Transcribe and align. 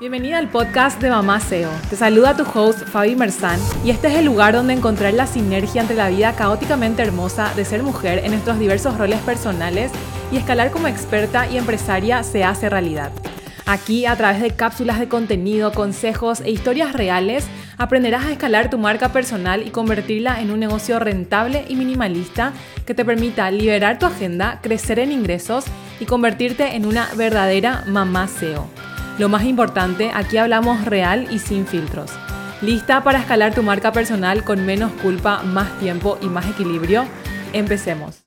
Bienvenida 0.00 0.38
al 0.38 0.48
podcast 0.48 0.98
de 1.02 1.10
Mamá 1.10 1.40
SEO. 1.40 1.68
Te 1.90 1.94
saluda 1.94 2.34
tu 2.34 2.44
host 2.54 2.86
Fabi 2.86 3.16
Merzán 3.16 3.60
y 3.84 3.90
este 3.90 4.08
es 4.08 4.14
el 4.14 4.24
lugar 4.24 4.54
donde 4.54 4.72
encontrar 4.72 5.12
la 5.12 5.26
sinergia 5.26 5.82
entre 5.82 5.94
la 5.94 6.08
vida 6.08 6.34
caóticamente 6.34 7.02
hermosa 7.02 7.52
de 7.54 7.66
ser 7.66 7.82
mujer 7.82 8.24
en 8.24 8.30
nuestros 8.30 8.58
diversos 8.58 8.96
roles 8.96 9.20
personales 9.20 9.92
y 10.32 10.38
escalar 10.38 10.70
como 10.70 10.88
experta 10.88 11.50
y 11.50 11.58
empresaria 11.58 12.22
se 12.22 12.44
hace 12.44 12.70
realidad. 12.70 13.12
Aquí, 13.66 14.06
a 14.06 14.16
través 14.16 14.40
de 14.40 14.52
cápsulas 14.52 14.98
de 14.98 15.08
contenido, 15.08 15.70
consejos 15.70 16.40
e 16.40 16.50
historias 16.50 16.94
reales, 16.94 17.44
aprenderás 17.76 18.24
a 18.24 18.32
escalar 18.32 18.70
tu 18.70 18.78
marca 18.78 19.12
personal 19.12 19.66
y 19.66 19.70
convertirla 19.70 20.40
en 20.40 20.50
un 20.50 20.60
negocio 20.60 20.98
rentable 20.98 21.66
y 21.68 21.76
minimalista 21.76 22.54
que 22.86 22.94
te 22.94 23.04
permita 23.04 23.50
liberar 23.50 23.98
tu 23.98 24.06
agenda, 24.06 24.60
crecer 24.62 24.98
en 24.98 25.12
ingresos 25.12 25.66
y 26.00 26.06
convertirte 26.06 26.74
en 26.74 26.86
una 26.86 27.06
verdadera 27.16 27.84
mamá 27.86 28.28
SEO. 28.28 28.66
Lo 29.18 29.28
más 29.28 29.44
importante, 29.44 30.10
aquí 30.14 30.38
hablamos 30.38 30.84
real 30.84 31.26
y 31.30 31.38
sin 31.38 31.66
filtros. 31.66 32.10
¿Lista 32.62 33.02
para 33.02 33.18
escalar 33.18 33.54
tu 33.54 33.62
marca 33.62 33.92
personal 33.92 34.44
con 34.44 34.64
menos 34.64 34.92
culpa, 35.02 35.42
más 35.42 35.78
tiempo 35.78 36.18
y 36.22 36.26
más 36.26 36.48
equilibrio? 36.48 37.06
Empecemos. 37.52 38.24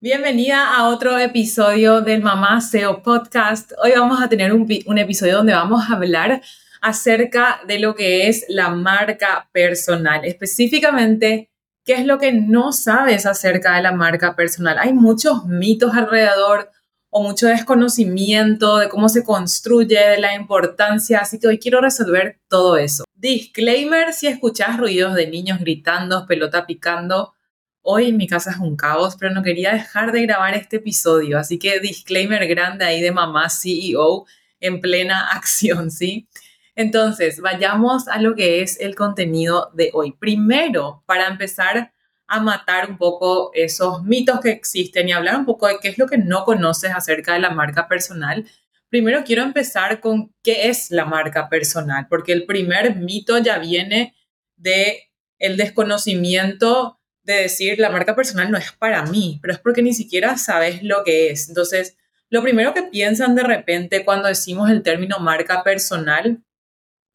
Bienvenida 0.00 0.74
a 0.74 0.88
otro 0.88 1.18
episodio 1.18 2.00
del 2.00 2.22
Mamá 2.22 2.60
SEO 2.60 3.02
Podcast. 3.02 3.72
Hoy 3.82 3.92
vamos 3.96 4.20
a 4.22 4.28
tener 4.28 4.52
un, 4.52 4.66
un, 4.86 4.98
episodio 4.98 5.36
donde 5.36 5.52
vamos 5.52 5.84
a 5.88 5.94
hablar 5.94 6.42
acerca 6.80 7.60
de 7.66 7.78
lo 7.78 7.94
que 7.94 8.28
es 8.28 8.46
la 8.48 8.70
marca 8.70 9.48
personal. 9.52 10.24
Específicamente, 10.24 11.50
¿qué 11.84 11.94
es 11.94 12.06
lo 12.06 12.18
que 12.18 12.32
no 12.32 12.72
sabes 12.72 13.26
acerca 13.26 13.76
de 13.76 13.82
la 13.82 13.92
marca 13.92 14.34
personal? 14.34 14.78
Hay 14.78 14.92
muchos 14.92 15.44
mitos 15.44 15.94
alrededor, 15.94 16.70
o 17.14 17.22
mucho 17.22 17.46
desconocimiento 17.46 18.78
de 18.78 18.88
cómo 18.88 19.10
se 19.10 19.22
construye, 19.22 19.98
de 19.98 20.18
la 20.18 20.34
importancia, 20.34 21.20
así 21.20 21.38
que 21.38 21.46
hoy 21.46 21.58
quiero 21.58 21.82
resolver 21.82 22.40
todo 22.48 22.78
eso. 22.78 23.04
Disclaimer, 23.14 24.14
si 24.14 24.28
escuchas 24.28 24.78
ruidos 24.78 25.14
de 25.14 25.26
niños 25.26 25.60
gritando, 25.60 26.26
pelota 26.26 26.64
picando, 26.66 27.34
hoy 27.82 28.14
mi 28.14 28.26
casa 28.26 28.52
es 28.52 28.56
un 28.56 28.76
caos, 28.76 29.16
pero 29.20 29.30
no 29.30 29.42
quería 29.42 29.74
dejar 29.74 30.10
de 30.10 30.22
grabar 30.22 30.54
este 30.54 30.76
episodio, 30.76 31.38
así 31.38 31.58
que 31.58 31.80
disclaimer 31.80 32.48
grande 32.48 32.86
ahí 32.86 33.02
de 33.02 33.12
mamá 33.12 33.50
CEO 33.50 34.24
en 34.58 34.80
plena 34.80 35.28
acción, 35.32 35.90
¿sí? 35.90 36.26
Entonces, 36.74 37.42
vayamos 37.42 38.08
a 38.08 38.22
lo 38.22 38.34
que 38.34 38.62
es 38.62 38.80
el 38.80 38.94
contenido 38.94 39.70
de 39.74 39.90
hoy. 39.92 40.12
Primero, 40.12 41.02
para 41.04 41.28
empezar, 41.28 41.92
a 42.32 42.40
matar 42.40 42.88
un 42.88 42.96
poco 42.96 43.50
esos 43.52 44.02
mitos 44.04 44.40
que 44.40 44.50
existen 44.50 45.06
y 45.06 45.12
hablar 45.12 45.36
un 45.36 45.44
poco 45.44 45.68
de 45.68 45.76
qué 45.82 45.88
es 45.88 45.98
lo 45.98 46.06
que 46.06 46.16
no 46.16 46.44
conoces 46.44 46.90
acerca 46.90 47.34
de 47.34 47.40
la 47.40 47.50
marca 47.50 47.88
personal. 47.88 48.46
Primero 48.88 49.22
quiero 49.22 49.42
empezar 49.42 50.00
con 50.00 50.34
qué 50.42 50.70
es 50.70 50.90
la 50.90 51.04
marca 51.04 51.50
personal, 51.50 52.06
porque 52.08 52.32
el 52.32 52.46
primer 52.46 52.96
mito 52.96 53.36
ya 53.36 53.58
viene 53.58 54.14
de 54.56 55.10
el 55.38 55.58
desconocimiento 55.58 56.98
de 57.22 57.34
decir 57.34 57.78
la 57.78 57.90
marca 57.90 58.16
personal 58.16 58.50
no 58.50 58.56
es 58.56 58.72
para 58.72 59.04
mí, 59.04 59.38
pero 59.42 59.52
es 59.52 59.60
porque 59.60 59.82
ni 59.82 59.92
siquiera 59.92 60.38
sabes 60.38 60.82
lo 60.82 61.04
que 61.04 61.30
es. 61.30 61.50
Entonces, 61.50 61.98
lo 62.30 62.42
primero 62.42 62.72
que 62.72 62.84
piensan 62.84 63.34
de 63.34 63.42
repente 63.42 64.06
cuando 64.06 64.28
decimos 64.28 64.70
el 64.70 64.82
término 64.82 65.18
marca 65.18 65.62
personal 65.62 66.42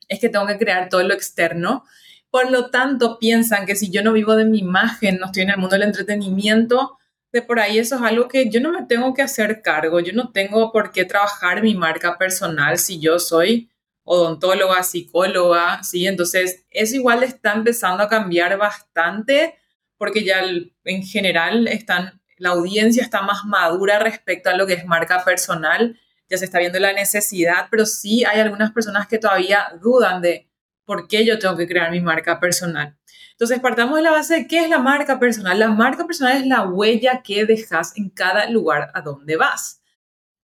es 0.07 0.19
que 0.19 0.29
tengo 0.29 0.45
que 0.45 0.59
crear 0.59 0.89
todo 0.89 1.01
lo 1.01 1.15
externo 1.15 1.85
por 2.29 2.51
lo 2.51 2.69
tanto, 2.69 3.17
piensan 3.19 3.65
que 3.65 3.75
si 3.75 3.89
yo 3.89 4.03
no 4.03 4.13
vivo 4.13 4.35
de 4.35 4.45
mi 4.45 4.59
imagen, 4.59 5.17
no 5.17 5.27
estoy 5.27 5.43
en 5.43 5.51
el 5.51 5.57
mundo 5.57 5.75
del 5.75 5.87
entretenimiento, 5.87 6.97
de 7.31 7.41
por 7.41 7.59
ahí 7.59 7.77
eso 7.77 7.95
es 7.95 8.01
algo 8.01 8.27
que 8.27 8.49
yo 8.49 8.61
no 8.61 8.71
me 8.71 8.85
tengo 8.85 9.13
que 9.13 9.21
hacer 9.21 9.61
cargo. 9.61 9.99
Yo 9.99 10.13
no 10.13 10.31
tengo 10.31 10.71
por 10.71 10.91
qué 10.91 11.05
trabajar 11.05 11.61
mi 11.61 11.75
marca 11.75 12.17
personal 12.17 12.77
si 12.77 12.99
yo 12.99 13.19
soy 13.19 13.69
odontóloga, 14.03 14.83
psicóloga, 14.83 15.83
¿sí? 15.83 16.07
Entonces, 16.07 16.65
eso 16.71 16.95
igual 16.95 17.23
está 17.23 17.53
empezando 17.53 18.03
a 18.03 18.09
cambiar 18.09 18.57
bastante 18.57 19.55
porque 19.97 20.23
ya 20.23 20.41
en 20.85 21.03
general 21.03 21.67
están, 21.67 22.21
la 22.37 22.49
audiencia 22.49 23.03
está 23.03 23.21
más 23.21 23.43
madura 23.45 23.99
respecto 23.99 24.49
a 24.49 24.55
lo 24.55 24.67
que 24.67 24.73
es 24.73 24.85
marca 24.85 25.25
personal, 25.25 25.99
ya 26.29 26.37
se 26.37 26.45
está 26.45 26.59
viendo 26.59 26.79
la 26.79 26.93
necesidad, 26.93 27.67
pero 27.71 27.85
sí 27.85 28.23
hay 28.25 28.39
algunas 28.39 28.71
personas 28.71 29.07
que 29.07 29.17
todavía 29.17 29.73
dudan 29.81 30.21
de, 30.21 30.47
¿por 30.87 31.07
qué 31.07 31.25
yo 31.25 31.37
tengo 31.37 31.57
que 31.57 31.67
crear 31.67 31.91
mi 31.91 31.99
marca 31.99 32.39
personal? 32.39 32.97
Entonces, 33.33 33.59
partamos 33.59 33.97
de 33.97 34.01
la 34.01 34.11
base 34.11 34.33
de 34.33 34.47
qué 34.47 34.61
es 34.61 34.69
la 34.69 34.79
marca 34.79 35.19
personal. 35.19 35.59
La 35.59 35.69
marca 35.69 36.07
personal 36.07 36.37
es 36.37 36.47
la 36.47 36.63
huella 36.63 37.21
que 37.21 37.45
dejas 37.45 37.95
en 37.95 38.09
cada 38.09 38.49
lugar 38.49 38.89
a 38.95 39.01
donde 39.01 39.35
vas. 39.35 39.83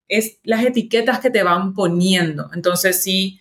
Es 0.08 0.38
las 0.44 0.64
etiquetas 0.64 1.20
que 1.20 1.32
te 1.32 1.42
van 1.42 1.74
poniendo. 1.74 2.52
Entonces, 2.54 3.02
si 3.02 3.40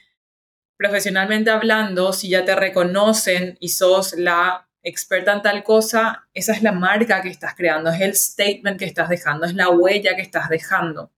profesionalmente 0.78 1.50
hablando, 1.50 2.14
si 2.14 2.30
ya 2.30 2.44
te 2.46 2.54
reconocen 2.54 3.58
y 3.60 3.69
sos 3.69 4.14
la 4.14 4.69
experta 4.82 5.34
en 5.34 5.42
tal 5.42 5.64
cosa, 5.64 6.28
esa 6.32 6.52
es 6.52 6.62
la 6.62 6.72
marca 6.72 7.20
que 7.20 7.28
estás 7.28 7.54
creando, 7.54 7.90
es 7.90 8.00
el 8.00 8.14
statement 8.14 8.78
que 8.78 8.84
estás 8.84 9.08
dejando, 9.08 9.46
es 9.46 9.54
la 9.54 9.69
huella 9.69 10.16
que 10.16 10.22
estás 10.22 10.48
dejando. 10.48 11.12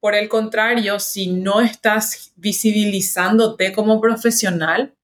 Por 0.00 0.14
el 0.14 0.28
contrario, 0.28 1.00
si 1.00 1.28
no 1.28 1.62
estás 1.62 2.32
visibilizándote 2.36 3.72
como 3.72 4.00
profesional, 4.00 4.94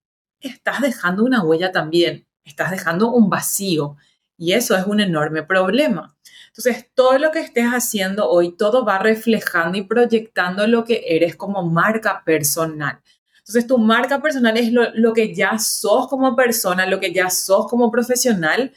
estás 0.40 0.80
dejando 0.80 1.24
una 1.24 1.42
huella 1.42 1.72
también, 1.72 2.26
estás 2.44 2.70
dejando 2.70 3.10
un 3.10 3.28
vacío 3.30 3.96
y 4.36 4.52
eso 4.52 4.76
es 4.76 4.86
un 4.86 5.00
enorme 5.00 5.42
problema. 5.42 6.16
Entonces, 6.48 6.90
todo 6.94 7.18
lo 7.18 7.30
que 7.30 7.40
estés 7.40 7.66
haciendo 7.66 8.28
hoy, 8.28 8.56
todo 8.56 8.84
va 8.84 8.98
reflejando 8.98 9.78
y 9.78 9.82
proyectando 9.82 10.66
lo 10.66 10.84
que 10.84 11.04
eres 11.06 11.36
como 11.36 11.62
marca 11.62 12.22
personal. 12.24 13.00
Entonces, 13.38 13.66
tu 13.66 13.78
marca 13.78 14.20
personal 14.20 14.56
es 14.56 14.72
lo, 14.72 15.12
que 15.12 15.34
ya 15.34 15.58
sos 15.58 16.08
como 16.08 16.34
persona, 16.36 16.86
lo 16.86 17.00
que 17.00 17.12
ya 17.12 17.30
sos 17.30 17.66
como 17.68 17.90
profesional. 17.90 18.72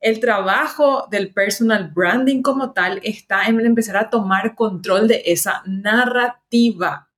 El 0.00 0.20
trabajo 0.20 1.06
del 1.10 1.32
personal 1.32 1.90
branding 1.90 2.42
como 2.42 2.72
tal 2.72 3.00
está 3.02 3.46
en 3.46 3.60
empezar 3.60 3.96
a 3.96 4.10
tomar 4.10 4.54
control 4.54 5.08
de 5.08 5.22
esa 5.26 5.62
narrativa 5.66 7.10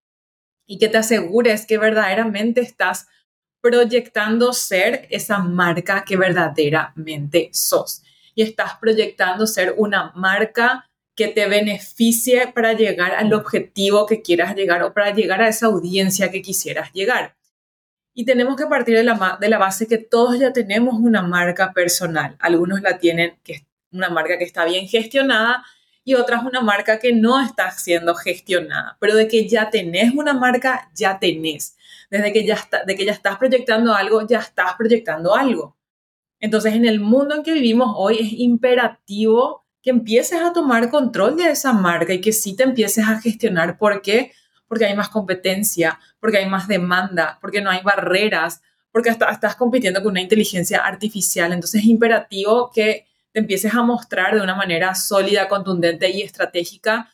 y 0.67 0.79
que 0.79 0.89
te 0.89 0.99
asegures 0.99 1.67
que 1.67 1.79
verdaderamente 1.79 2.61
estás 2.61 3.09
proyectando 3.67 4.53
ser 4.53 5.09
esa 5.11 5.39
marca 5.39 6.05
que 6.05 6.17
verdaderamente 6.17 7.51
sos. 7.53 8.03
Y 8.37 8.43
estás 8.43 8.77
proyectando 8.77 9.45
ser 9.45 9.75
una 9.77 10.13
marca 10.15 10.89
que 11.17 11.27
te 11.27 11.49
beneficie 11.49 12.47
para 12.55 12.75
llegar 12.75 13.13
al 13.15 13.33
objetivo 13.33 14.07
que 14.07 14.23
quieras 14.23 14.55
llegar 14.55 14.85
o 14.85 14.93
para 14.93 15.13
llegar 15.13 15.43
a 15.43 15.49
esa 15.49 15.67
audiencia 15.67 16.31
que 16.31 16.43
quisieras 16.43 16.93
llegar. 16.93 17.35
Y 18.15 18.25
tenemos 18.25 18.57
que 18.57 18.67
partir 18.67 18.97
de 18.97 19.03
la, 19.03 19.37
de 19.41 19.49
la 19.49 19.59
base 19.59 19.89
que 19.89 19.99
todos 19.99 20.39
ya 20.39 20.53
tenemos 20.53 20.95
una 20.95 21.23
marca 21.23 21.73
personal. 21.73 22.37
Algunos 22.39 22.83
la 22.83 22.99
tienen, 22.99 23.37
que 23.43 23.53
es 23.55 23.63
una 23.91 24.11
marca 24.11 24.39
que 24.39 24.45
está 24.45 24.65
bien 24.65 24.87
gestionada, 24.87 25.65
y 26.05 26.15
otras 26.15 26.45
una 26.45 26.61
marca 26.61 27.01
que 27.01 27.13
no 27.13 27.41
está 27.41 27.73
siendo 27.73 28.15
gestionada. 28.15 28.97
Pero 29.01 29.17
de 29.17 29.27
que 29.27 29.49
ya 29.49 29.71
tenés 29.71 30.15
una 30.15 30.35
marca, 30.35 30.89
ya 30.95 31.19
tenés 31.19 31.76
desde 32.11 32.33
que 32.33 32.45
ya, 32.45 32.55
está, 32.55 32.85
de 32.85 32.95
que 32.97 33.05
ya 33.05 33.13
estás 33.13 33.39
proyectando 33.39 33.93
algo, 33.95 34.27
ya 34.27 34.39
estás 34.39 34.75
proyectando 34.77 35.35
algo. 35.35 35.77
Entonces, 36.41 36.75
en 36.75 36.85
el 36.85 37.01
mundo 37.01 37.35
en 37.35 37.43
que 37.43 37.53
vivimos 37.53 37.95
hoy 37.97 38.19
es 38.21 38.33
imperativo 38.33 39.65
que 39.83 39.91
empieces 39.91 40.41
a 40.41 40.53
tomar 40.53 40.91
control 40.91 41.37
de 41.37 41.51
esa 41.51 41.73
marca 41.73 42.13
y 42.13 42.21
que 42.21 42.33
sí 42.33 42.57
te 42.57 42.65
empieces 42.65 43.07
a 43.07 43.21
gestionar. 43.21 43.79
¿Por 43.79 44.03
qué? 44.03 44.33
Porque 44.67 44.85
hay 44.85 44.97
más 44.97 45.09
competencia, 45.09 46.01
porque 46.19 46.39
hay 46.39 46.49
más 46.49 46.67
demanda, 46.67 47.39
porque 47.41 47.61
no 47.61 47.71
hay 47.71 47.83
barreras, 47.83 48.63
porque 48.91 49.11
hasta 49.11 49.31
estás 49.31 49.55
compitiendo 49.57 50.03
con 50.03 50.11
una 50.11 50.21
inteligencia 50.21 50.81
artificial. 50.81 51.53
Entonces 51.53 51.83
es 51.83 51.87
imperativo 51.87 52.71
que 52.75 53.07
te 53.33 53.41
empieces 53.41 53.75
a 53.75 53.83
mostrar 53.83 54.35
de 54.35 54.41
una 54.41 54.55
manera 54.55 54.95
sólida, 54.95 55.49
contundente 55.49 56.11
y 56.11 56.23
estratégica 56.23 57.11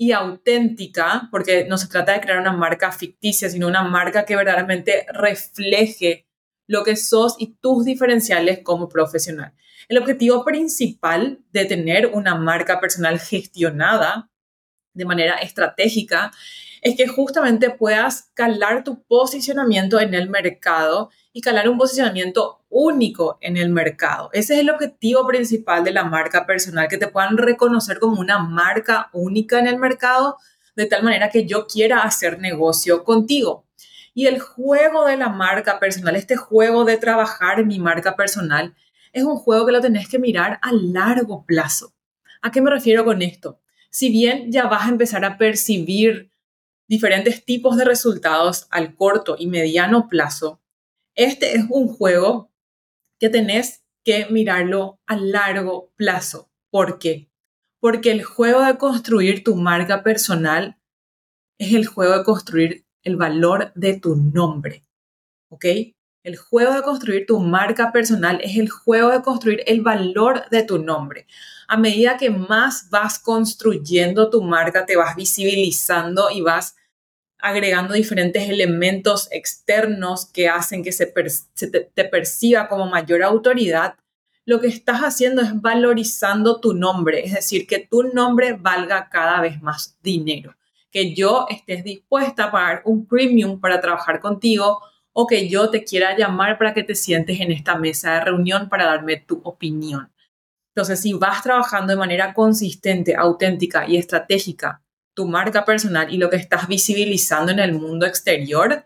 y 0.00 0.12
auténtica, 0.12 1.28
porque 1.30 1.66
no 1.68 1.76
se 1.76 1.86
trata 1.86 2.14
de 2.14 2.22
crear 2.22 2.40
una 2.40 2.54
marca 2.54 2.90
ficticia, 2.90 3.50
sino 3.50 3.68
una 3.68 3.82
marca 3.82 4.24
que 4.24 4.34
verdaderamente 4.34 5.04
refleje 5.12 6.26
lo 6.66 6.84
que 6.84 6.96
sos 6.96 7.36
y 7.38 7.58
tus 7.60 7.84
diferenciales 7.84 8.60
como 8.64 8.88
profesional. 8.88 9.52
El 9.90 9.98
objetivo 9.98 10.42
principal 10.42 11.40
de 11.52 11.66
tener 11.66 12.06
una 12.06 12.34
marca 12.34 12.80
personal 12.80 13.20
gestionada 13.20 14.30
de 14.94 15.04
manera 15.04 15.34
estratégica 15.34 16.30
es 16.82 16.96
que 16.96 17.06
justamente 17.06 17.70
puedas 17.70 18.30
calar 18.34 18.84
tu 18.84 19.02
posicionamiento 19.04 20.00
en 20.00 20.14
el 20.14 20.28
mercado 20.28 21.10
y 21.32 21.40
calar 21.40 21.68
un 21.68 21.78
posicionamiento 21.78 22.60
único 22.68 23.38
en 23.40 23.56
el 23.56 23.70
mercado. 23.70 24.30
Ese 24.32 24.54
es 24.54 24.60
el 24.60 24.70
objetivo 24.70 25.26
principal 25.26 25.84
de 25.84 25.92
la 25.92 26.04
marca 26.04 26.46
personal, 26.46 26.88
que 26.88 26.98
te 26.98 27.08
puedan 27.08 27.36
reconocer 27.36 27.98
como 27.98 28.20
una 28.20 28.38
marca 28.38 29.10
única 29.12 29.58
en 29.58 29.66
el 29.66 29.76
mercado, 29.76 30.36
de 30.76 30.86
tal 30.86 31.02
manera 31.02 31.30
que 31.30 31.46
yo 31.46 31.66
quiera 31.66 32.02
hacer 32.02 32.38
negocio 32.38 33.04
contigo. 33.04 33.66
Y 34.14 34.26
el 34.26 34.40
juego 34.40 35.04
de 35.04 35.16
la 35.16 35.28
marca 35.28 35.78
personal, 35.78 36.16
este 36.16 36.36
juego 36.36 36.84
de 36.84 36.96
trabajar 36.96 37.64
mi 37.64 37.78
marca 37.78 38.16
personal, 38.16 38.74
es 39.12 39.24
un 39.24 39.36
juego 39.36 39.66
que 39.66 39.72
lo 39.72 39.80
tenés 39.80 40.08
que 40.08 40.18
mirar 40.18 40.58
a 40.62 40.72
largo 40.72 41.44
plazo. 41.44 41.92
¿A 42.42 42.50
qué 42.50 42.60
me 42.60 42.70
refiero 42.70 43.04
con 43.04 43.22
esto? 43.22 43.60
Si 43.90 44.08
bien 44.08 44.50
ya 44.50 44.66
vas 44.66 44.86
a 44.86 44.90
empezar 44.90 45.24
a 45.24 45.36
percibir 45.36 46.29
diferentes 46.90 47.44
tipos 47.44 47.76
de 47.76 47.84
resultados 47.84 48.66
al 48.68 48.96
corto 48.96 49.36
y 49.38 49.46
mediano 49.46 50.08
plazo, 50.08 50.60
este 51.14 51.54
es 51.54 51.64
un 51.70 51.86
juego 51.86 52.50
que 53.20 53.28
tenés 53.28 53.84
que 54.04 54.26
mirarlo 54.28 54.98
a 55.06 55.14
largo 55.14 55.92
plazo. 55.94 56.50
¿Por 56.68 56.98
qué? 56.98 57.30
Porque 57.78 58.10
el 58.10 58.24
juego 58.24 58.62
de 58.64 58.76
construir 58.76 59.44
tu 59.44 59.54
marca 59.54 60.02
personal 60.02 60.80
es 61.58 61.74
el 61.74 61.86
juego 61.86 62.18
de 62.18 62.24
construir 62.24 62.84
el 63.04 63.16
valor 63.16 63.70
de 63.76 63.96
tu 64.00 64.16
nombre. 64.16 64.84
¿Ok? 65.48 65.66
El 66.24 66.36
juego 66.36 66.74
de 66.74 66.82
construir 66.82 67.24
tu 67.24 67.38
marca 67.38 67.92
personal 67.92 68.40
es 68.42 68.56
el 68.56 68.68
juego 68.68 69.10
de 69.10 69.22
construir 69.22 69.62
el 69.66 69.80
valor 69.80 70.48
de 70.50 70.64
tu 70.64 70.82
nombre. 70.82 71.28
A 71.68 71.76
medida 71.76 72.16
que 72.16 72.30
más 72.30 72.90
vas 72.90 73.20
construyendo 73.20 74.28
tu 74.28 74.42
marca, 74.42 74.86
te 74.86 74.96
vas 74.96 75.14
visibilizando 75.14 76.30
y 76.32 76.40
vas 76.40 76.74
agregando 77.42 77.94
diferentes 77.94 78.48
elementos 78.48 79.28
externos 79.30 80.26
que 80.26 80.48
hacen 80.48 80.82
que 80.82 80.92
se, 80.92 81.06
te, 81.06 82.04
perciba 82.04 82.68
como 82.68 82.86
mayor 82.86 83.22
autoridad, 83.22 83.94
lo 84.44 84.60
que 84.60 84.68
estás 84.68 85.00
haciendo 85.00 85.42
es 85.42 85.60
valorizando 85.60 86.60
tu 86.60 86.74
nombre, 86.74 87.24
es 87.24 87.34
decir, 87.34 87.66
que 87.66 87.78
tu 87.78 88.02
nombre 88.02 88.54
valga 88.54 89.08
cada 89.08 89.40
vez 89.40 89.60
más 89.62 89.96
dinero, 90.02 90.56
que 90.90 91.14
yo 91.14 91.46
estés 91.48 91.84
dispuesta 91.84 92.44
a 92.44 92.50
pagar 92.50 92.82
un 92.84 93.06
premium 93.06 93.60
para 93.60 93.80
trabajar 93.80 94.20
contigo 94.20 94.80
o 95.12 95.26
que 95.26 95.48
yo 95.48 95.70
te 95.70 95.84
quiera 95.84 96.16
llamar 96.16 96.58
para 96.58 96.74
que 96.74 96.82
te 96.82 96.94
sientes 96.94 97.40
en 97.40 97.52
esta 97.52 97.76
mesa 97.76 98.14
de 98.14 98.20
reunión 98.24 98.68
para 98.68 98.86
darme 98.86 99.16
tu 99.16 99.40
opinión. 99.44 100.12
Entonces, 100.74 101.00
si 101.00 101.12
vas 101.12 101.42
trabajando 101.42 101.92
de 101.92 101.98
manera 101.98 102.32
consistente, 102.32 103.16
auténtica 103.16 103.88
y 103.88 103.96
estratégica 103.96 104.82
tu 105.14 105.26
marca 105.26 105.64
personal 105.64 106.12
y 106.12 106.18
lo 106.18 106.30
que 106.30 106.36
estás 106.36 106.68
visibilizando 106.68 107.52
en 107.52 107.58
el 107.58 107.72
mundo 107.72 108.06
exterior, 108.06 108.84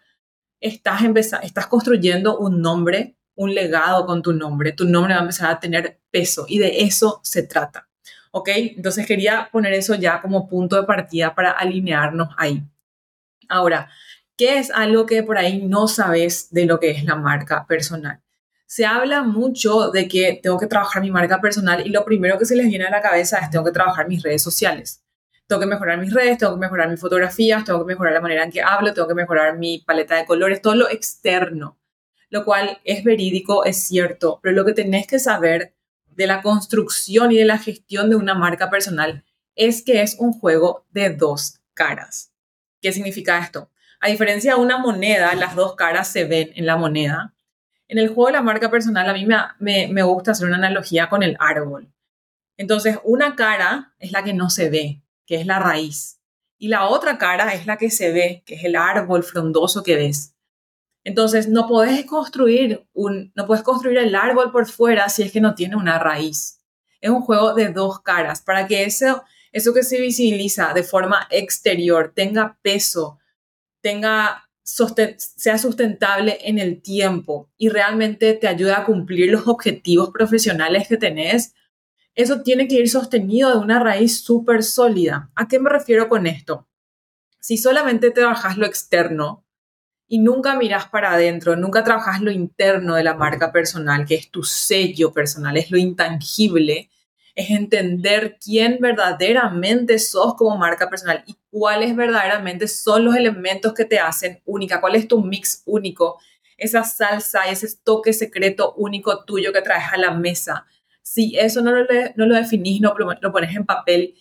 estás, 0.61 1.03
estás 1.43 1.67
construyendo 1.67 2.39
un 2.39 2.61
nombre, 2.61 3.17
un 3.35 3.55
legado 3.55 4.07
con 4.07 4.23
tu 4.23 4.33
nombre. 4.33 4.73
Tu 4.73 4.85
nombre 4.85 5.15
va 5.15 5.21
a 5.21 5.23
empezar 5.23 5.51
a 5.51 5.61
tener 5.61 6.01
peso 6.11 6.47
y 6.49 6.59
de 6.59 6.83
eso 6.83 7.21
se 7.23 7.43
trata. 7.43 7.89
¿Ok? 8.31 8.49
Entonces 8.55 9.07
quería 9.07 9.49
poner 9.53 9.75
eso 9.75 9.95
ya 9.95 10.21
como 10.21 10.49
punto 10.49 10.77
de 10.77 10.85
partida 10.85 11.35
para 11.35 11.53
alinearnos 11.53 12.29
ahí. 12.37 12.63
Ahora, 13.49 13.91
¿Qué 14.37 14.59
es 14.59 14.73
algo 14.73 15.07
que 15.07 15.23
por 15.23 15.39
ahí 15.39 15.63
no 15.63 15.87
sabes 15.87 16.49
de 16.51 16.67
lo 16.67 16.81
que 16.81 16.91
es 16.91 17.05
la 17.05 17.15
marca 17.15 17.67
personal? 17.67 18.21
Se 18.67 18.85
habla 18.85 19.23
mucho 19.23 19.93
de 19.93 20.09
que 20.09 20.41
tengo 20.43 20.59
que 20.59 20.67
trabajar 20.67 21.03
mi 21.03 21.11
marca 21.13 21.41
personal 21.41 21.87
y 21.87 21.91
lo 21.91 22.05
primero 22.05 22.37
que 22.37 22.45
se 22.45 22.57
les 22.57 22.67
viene 22.67 22.87
a 22.87 22.91
la 22.91 23.01
cabeza 23.01 23.39
es 23.39 23.51
tengo 23.51 23.65
que 23.65 23.71
trabajar 23.71 24.09
mis 24.09 24.25
redes 24.25 24.43
sociales. 24.43 25.04
Tengo 25.55 25.67
que 25.67 25.71
mejorar 25.71 25.99
mis 26.01 26.13
redes, 26.13 26.39
tengo 26.39 26.55
que 26.55 26.59
mejorar 26.59 26.89
mis 26.91 26.99
fotografías, 26.99 27.63
tengo 27.63 27.79
que 27.79 27.93
mejorar 27.93 28.13
la 28.13 28.21
manera 28.21 28.43
en 28.43 28.51
que 28.51 28.61
hablo, 28.61 28.93
tengo 28.93 29.07
que 29.07 29.15
mejorar 29.15 29.57
mi 29.57 29.79
paleta 29.79 30.17
de 30.17 30.27
colores, 30.27 30.61
todo 30.61 30.75
lo 30.75 30.91
externo. 30.91 31.79
Lo 32.29 32.45
cual 32.45 32.81
es 32.83 33.05
verídico, 33.05 33.65
es 33.65 33.87
cierto, 33.87 34.41
pero 34.43 34.57
lo 34.57 34.65
que 34.65 34.73
tenés 34.73 35.07
que 35.07 35.21
saber 35.21 35.77
de 36.11 36.27
la 36.27 36.43
construcción 36.43 37.31
y 37.31 37.37
de 37.37 37.45
la 37.45 37.59
gestión 37.59 38.11
de 38.11 38.17
una 38.17 38.35
marca 38.35 38.69
personal 38.69 39.25
es 39.55 39.85
que 39.85 40.03
es 40.03 40.17
un 40.19 40.33
juego 40.33 40.87
de 40.91 41.11
dos 41.11 41.61
caras. 41.73 42.33
¿Qué 42.81 42.91
significa 42.91 43.39
esto? 43.39 43.71
A 44.01 44.09
diferencia 44.09 44.57
de 44.57 44.61
una 44.61 44.79
moneda, 44.79 45.37
las 45.37 45.55
dos 45.55 45.77
caras 45.77 46.09
se 46.09 46.25
ven 46.25 46.51
en 46.57 46.67
la 46.67 46.77
moneda. 46.77 47.33
En 47.87 47.99
el 47.99 48.09
juego 48.09 48.27
de 48.27 48.33
la 48.33 48.43
marca 48.43 48.73
personal, 48.73 49.09
a 49.09 49.13
mí 49.13 49.25
me, 49.25 49.87
me, 49.87 50.03
gusta 50.03 50.33
hacer 50.33 50.49
una 50.49 50.57
analogía 50.57 51.09
con 51.09 51.23
el 51.23 51.37
árbol. 51.39 51.93
Entonces, 52.57 52.99
una 53.05 53.37
cara 53.37 53.95
es 54.01 54.11
la 54.11 54.25
que 54.25 54.35
no 54.35 54.51
se 54.51 54.69
ve, 54.69 55.04
que 55.27 55.37
es 55.37 55.47
la 55.47 55.59
raíz. 55.59 56.21
Y 56.59 56.69
la 56.69 56.89
otra 56.89 57.19
cara 57.19 57.53
es 57.55 57.67
la 57.67 57.77
que 57.77 57.91
se 57.91 58.13
ve, 58.13 58.43
que 58.47 58.55
es 58.55 58.65
el 58.65 58.77
árbol 58.77 59.23
frondoso 59.23 59.83
que 59.83 59.97
ves. 59.97 60.35
Entonces, 61.05 61.49
no 61.49 61.69
puedes 61.69 62.07
construir 62.07 62.87
un, 62.95 63.33
no 63.35 63.47
puedes 63.47 63.63
construir 63.63 63.99
el 63.99 64.15
árbol 64.15 64.51
por 64.51 64.67
fuera 64.67 65.09
si 65.09 65.23
es 65.23 65.33
que 65.33 65.41
no 65.41 65.55
tiene 65.55 65.77
una 65.77 65.99
raíz. 65.99 66.63
Es 67.01 67.11
un 67.11 67.21
juego 67.21 67.53
de 67.53 67.69
dos 67.69 68.01
caras. 68.01 68.41
Para 68.41 68.67
que 68.67 68.85
eso, 68.85 69.23
eso 69.53 69.75
que 69.75 69.83
se 69.83 70.01
visibiliza 70.01 70.73
de 70.73 70.83
forma 70.83 71.27
exterior 71.31 72.13
tenga 72.15 72.59
peso, 72.63 73.19
tenga, 73.83 74.49
sea 74.63 75.59
sustentable 75.59 76.39
en 76.41 76.59
el 76.59 76.81
tiempo 76.81 77.51
y 77.59 77.69
realmente 77.69 78.33
te 78.33 78.49
ayuda 78.49 78.79
a 78.79 78.85
cumplir 78.87 79.31
los 79.31 79.47
objetivos 79.47 80.11
profesionales 80.11 80.89
que 80.89 80.97
tenés, 80.97 81.55
eso 82.15 82.43
tiene 82.43 82.69
que 82.69 82.77
ir 82.77 82.89
sostenido 82.89 83.51
de 83.51 83.59
una 83.59 83.81
raíz 83.81 84.23
súper 84.23 84.63
sólida. 84.63 85.31
¿A 85.35 85.49
qué 85.49 85.59
me 85.59 85.71
refiero 85.71 86.09
con 86.09 86.27
esto? 86.27 86.69
Si 87.41 87.57
solamente 87.59 88.11
trabajas 88.11 88.57
lo 88.57 88.67
externo 88.67 89.45
y 90.07 90.19
nunca 90.19 90.57
miras 90.57 90.87
para 90.87 91.13
adentro, 91.13 91.57
nunca 91.57 91.83
trabajas 91.83 92.21
lo 92.21 92.31
interno 92.31 92.95
de 92.95 93.05
la 93.05 93.15
marca 93.15 93.53
personal, 93.53 94.07
que 94.07 94.15
es 94.15 94.31
tu 94.31 94.43
sello 94.43 95.13
personal, 95.13 95.57
es 95.57 95.71
lo 95.71 95.77
intangible, 95.77 96.91
es 97.35 97.51
entender 97.51 98.39
quién 98.43 98.79
verdaderamente 98.81 99.99
sos 99.99 100.35
como 100.37 100.57
marca 100.57 100.89
personal 100.89 101.25
y 101.27 101.37
cuáles 101.51 101.97
verdaderamente 101.97 102.69
son 102.69 103.07
los 103.07 103.17
elementos 103.17 103.75
que 103.75 103.85
te 103.85 103.99
hacen 103.99 104.41
única, 104.45 104.81
cuál 104.81 104.95
es 104.95 105.09
tu 105.09 105.21
mix 105.21 105.63
único, 105.67 106.21
esa 106.57 106.85
salsa, 106.85 107.49
ese 107.49 107.69
toque 107.83 108.13
secreto 108.13 108.75
único 108.75 109.25
tuyo 109.25 109.53
que 109.53 109.63
traes 109.63 109.93
a 109.93 109.97
la 109.97 110.13
mesa. 110.13 110.67
Si 111.05 111.37
eso 111.39 111.61
no 111.61 111.71
lo, 111.71 111.85
no 112.17 112.27
lo 112.27 112.35
definís, 112.35 112.81
no 112.81 112.95
lo 112.97 113.33
pones 113.33 113.55
en 113.55 113.67
papel 113.67 114.15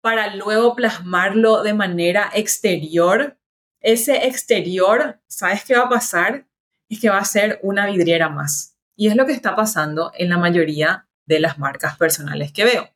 para 0.00 0.34
luego 0.36 0.74
plasmarlo 0.74 1.62
de 1.62 1.74
manera 1.74 2.30
exterior, 2.34 3.38
ese 3.80 4.26
exterior, 4.26 5.20
¿sabes 5.26 5.64
qué 5.64 5.76
va 5.76 5.84
a 5.84 5.88
pasar? 5.88 6.46
Es 6.88 7.00
que 7.00 7.10
va 7.10 7.18
a 7.18 7.24
ser 7.24 7.60
una 7.62 7.86
vidriera 7.86 8.28
más. 8.28 8.76
Y 8.96 9.08
es 9.08 9.16
lo 9.16 9.26
que 9.26 9.32
está 9.32 9.54
pasando 9.54 10.12
en 10.14 10.30
la 10.30 10.38
mayoría 10.38 11.08
de 11.26 11.40
las 11.40 11.58
marcas 11.58 11.96
personales 11.96 12.52
que 12.52 12.64
veo. 12.64 12.88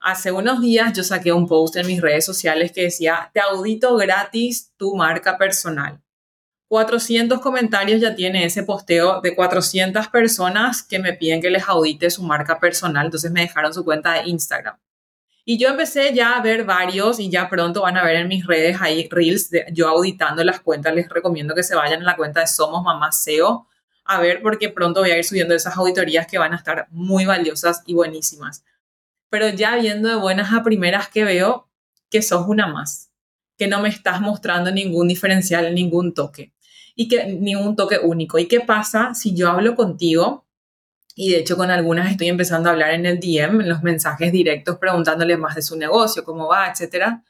Hace 0.00 0.32
unos 0.32 0.60
días 0.60 0.92
yo 0.94 1.04
saqué 1.04 1.32
un 1.32 1.46
post 1.46 1.76
en 1.76 1.86
mis 1.86 2.00
redes 2.00 2.24
sociales 2.24 2.72
que 2.72 2.82
decía, 2.82 3.30
te 3.32 3.40
audito 3.40 3.96
gratis 3.96 4.72
tu 4.76 4.96
marca 4.96 5.38
personal. 5.38 6.02
400 6.72 7.38
comentarios 7.40 8.00
ya 8.00 8.14
tiene 8.14 8.46
ese 8.46 8.62
posteo 8.62 9.20
de 9.20 9.34
400 9.34 10.08
personas 10.08 10.82
que 10.82 10.98
me 10.98 11.12
piden 11.12 11.42
que 11.42 11.50
les 11.50 11.68
audite 11.68 12.08
su 12.08 12.22
marca 12.22 12.58
personal, 12.58 13.04
entonces 13.04 13.30
me 13.30 13.42
dejaron 13.42 13.74
su 13.74 13.84
cuenta 13.84 14.14
de 14.14 14.30
Instagram. 14.30 14.78
Y 15.44 15.58
yo 15.58 15.68
empecé 15.68 16.14
ya 16.14 16.32
a 16.32 16.40
ver 16.40 16.64
varios 16.64 17.20
y 17.20 17.28
ya 17.28 17.50
pronto 17.50 17.82
van 17.82 17.98
a 17.98 18.02
ver 18.02 18.16
en 18.16 18.28
mis 18.28 18.46
redes 18.46 18.78
ahí 18.80 19.06
reels 19.10 19.50
de 19.50 19.66
yo 19.70 19.86
auditando 19.86 20.42
las 20.44 20.60
cuentas. 20.60 20.94
Les 20.94 21.10
recomiendo 21.10 21.54
que 21.54 21.62
se 21.62 21.74
vayan 21.74 22.00
a 22.00 22.04
la 22.06 22.16
cuenta 22.16 22.40
de 22.40 22.46
Somos 22.46 22.82
Mamá 22.82 23.12
SEO 23.12 23.66
a 24.06 24.20
ver 24.22 24.40
porque 24.40 24.70
pronto 24.70 25.00
voy 25.00 25.10
a 25.10 25.18
ir 25.18 25.24
subiendo 25.24 25.54
esas 25.54 25.76
auditorías 25.76 26.26
que 26.26 26.38
van 26.38 26.54
a 26.54 26.56
estar 26.56 26.86
muy 26.88 27.26
valiosas 27.26 27.82
y 27.84 27.92
buenísimas. 27.92 28.64
Pero 29.28 29.50
ya 29.50 29.76
viendo 29.76 30.08
de 30.08 30.14
buenas 30.14 30.54
a 30.54 30.62
primeras 30.62 31.08
que 31.08 31.24
veo 31.24 31.68
que 32.08 32.22
sos 32.22 32.46
una 32.48 32.66
más, 32.66 33.10
que 33.58 33.66
no 33.66 33.82
me 33.82 33.90
estás 33.90 34.22
mostrando 34.22 34.70
ningún 34.70 35.06
diferencial, 35.06 35.74
ningún 35.74 36.14
toque 36.14 36.50
y 36.94 37.08
que 37.08 37.26
ningún 37.26 37.76
toque 37.76 37.98
único. 37.98 38.38
¿Y 38.38 38.46
qué 38.46 38.60
pasa 38.60 39.14
si 39.14 39.34
yo 39.34 39.50
hablo 39.50 39.74
contigo? 39.74 40.46
Y 41.14 41.30
de 41.30 41.38
hecho 41.38 41.56
con 41.56 41.70
algunas 41.70 42.10
estoy 42.10 42.28
empezando 42.28 42.68
a 42.68 42.72
hablar 42.72 42.94
en 42.94 43.06
el 43.06 43.20
DM, 43.20 43.60
en 43.60 43.68
los 43.68 43.82
mensajes 43.82 44.32
directos, 44.32 44.78
preguntándole 44.78 45.36
más 45.36 45.54
de 45.54 45.62
su 45.62 45.76
negocio, 45.76 46.24
cómo 46.24 46.48
va, 46.48 46.70
etcétera. 46.70 47.22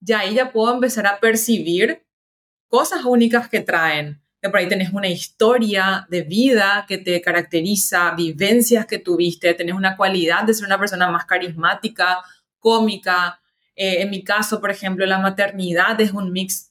Ya 0.00 0.20
ahí 0.20 0.34
ya 0.34 0.52
puedo 0.52 0.72
empezar 0.72 1.06
a 1.06 1.18
percibir 1.20 2.04
cosas 2.68 3.04
únicas 3.04 3.48
que 3.48 3.60
traen, 3.60 4.22
que 4.40 4.48
por 4.48 4.60
ahí 4.60 4.68
tenés 4.68 4.92
una 4.92 5.08
historia 5.08 6.06
de 6.08 6.22
vida 6.22 6.86
que 6.88 6.98
te 6.98 7.20
caracteriza, 7.20 8.14
vivencias 8.14 8.86
que 8.86 8.98
tuviste, 8.98 9.52
tenés 9.54 9.74
una 9.74 9.96
cualidad 9.96 10.44
de 10.44 10.54
ser 10.54 10.66
una 10.66 10.78
persona 10.78 11.10
más 11.10 11.26
carismática, 11.26 12.22
cómica. 12.58 13.40
Eh, 13.74 14.02
en 14.02 14.10
mi 14.10 14.22
caso, 14.22 14.60
por 14.60 14.70
ejemplo, 14.70 15.04
la 15.04 15.18
maternidad 15.18 16.00
es 16.00 16.12
un 16.12 16.32
mix, 16.32 16.69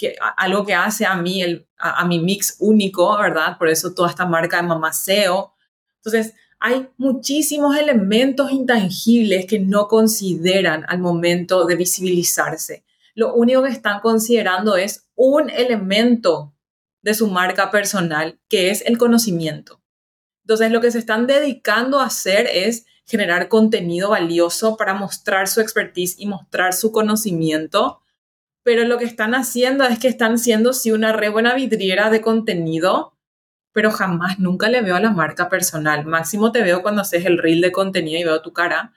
que, 0.00 0.16
algo 0.38 0.64
que 0.64 0.72
hace 0.72 1.04
a 1.04 1.14
mí, 1.14 1.42
el, 1.42 1.68
a, 1.76 2.06
mi 2.06 2.18
mix 2.20 2.56
único, 2.58 3.18
¿verdad? 3.18 3.58
Por 3.58 3.68
eso 3.68 3.92
toda 3.92 4.08
esta 4.08 4.24
marca 4.24 4.56
de 4.56 4.62
mamaceo. 4.62 5.52
Entonces, 5.96 6.32
hay 6.58 6.88
muchísimos 6.96 7.76
elementos 7.76 8.50
intangibles 8.50 9.44
que 9.44 9.58
no 9.58 9.88
consideran 9.88 10.86
al 10.88 11.00
momento 11.00 11.66
de 11.66 11.76
visibilizarse. 11.76 12.84
Lo 13.14 13.34
único 13.34 13.62
que 13.62 13.68
están 13.68 14.00
considerando 14.00 14.76
es 14.76 15.06
un 15.14 15.50
elemento 15.50 16.54
de 17.02 17.12
su 17.12 17.28
marca 17.28 17.70
personal, 17.70 18.40
que 18.48 18.70
es 18.70 18.82
el 18.86 18.96
conocimiento. 18.96 19.82
Entonces, 20.44 20.70
lo 20.70 20.80
que 20.80 20.90
se 20.90 20.98
están 20.98 21.26
dedicando 21.26 22.00
a 22.00 22.06
hacer 22.06 22.48
es 22.50 22.86
generar 23.04 23.48
contenido 23.48 24.10
valioso 24.10 24.78
para 24.78 24.94
mostrar 24.94 25.48
su 25.48 25.60
expertise 25.60 26.18
y 26.18 26.26
mostrar 26.26 26.72
su 26.72 26.90
conocimiento, 26.90 28.00
pero 28.62 28.84
lo 28.84 28.98
que 28.98 29.04
están 29.04 29.34
haciendo 29.34 29.84
es 29.84 29.98
que 29.98 30.08
están 30.08 30.38
siendo 30.38 30.72
sí 30.72 30.92
una 30.92 31.12
re 31.12 31.28
buena 31.28 31.54
vidriera 31.54 32.10
de 32.10 32.20
contenido, 32.20 33.16
pero 33.72 33.90
jamás 33.90 34.38
nunca 34.38 34.68
le 34.68 34.82
veo 34.82 34.96
a 34.96 35.00
la 35.00 35.10
marca 35.10 35.48
personal. 35.48 36.04
Máximo 36.04 36.52
te 36.52 36.62
veo 36.62 36.82
cuando 36.82 37.02
haces 37.02 37.24
el 37.24 37.38
reel 37.38 37.60
de 37.60 37.72
contenido 37.72 38.20
y 38.20 38.24
veo 38.24 38.42
tu 38.42 38.52
cara, 38.52 38.92